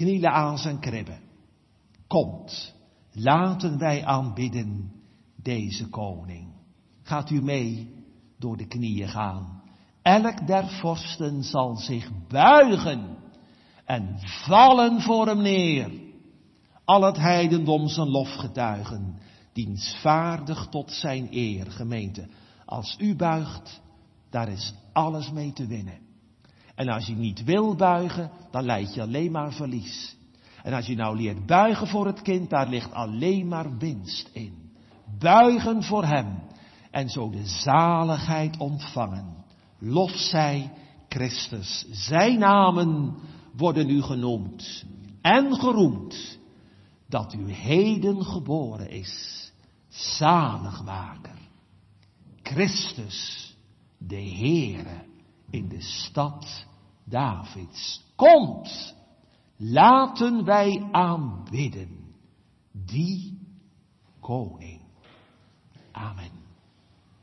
[0.00, 1.20] Knielen aan zijn kribben.
[2.06, 2.74] Komt,
[3.12, 4.92] laten wij aanbidden
[5.42, 6.52] deze koning.
[7.02, 7.94] Gaat u mee
[8.38, 9.62] door de knieën gaan.
[10.02, 13.16] Elk der vorsten zal zich buigen
[13.84, 15.90] en vallen voor hem neer.
[16.84, 19.18] Al het heidendom zijn lof getuigen,
[19.52, 22.28] dienstvaardig tot zijn eer, gemeente.
[22.64, 23.80] Als u buigt,
[24.30, 26.09] daar is alles mee te winnen.
[26.80, 30.16] En als je niet wil buigen, dan leid je alleen maar verlies.
[30.62, 34.72] En als je nou leert buigen voor het kind, daar ligt alleen maar winst in.
[35.18, 36.42] Buigen voor hem
[36.90, 39.44] en zo de zaligheid ontvangen.
[39.78, 40.72] Lof zij
[41.08, 41.86] Christus.
[41.90, 43.16] Zijn namen
[43.56, 44.84] worden u genoemd
[45.20, 46.38] en geroemd
[47.08, 49.52] dat u heden geboren is,
[49.88, 51.38] zaligmaker.
[52.42, 53.54] Christus,
[53.98, 55.04] de Heere,
[55.50, 56.68] in de stad
[57.10, 58.04] Davids.
[58.16, 58.94] Komt,
[59.56, 62.14] laten wij aanbidden
[62.72, 63.38] die
[64.20, 64.80] koning.
[65.92, 66.39] Amen.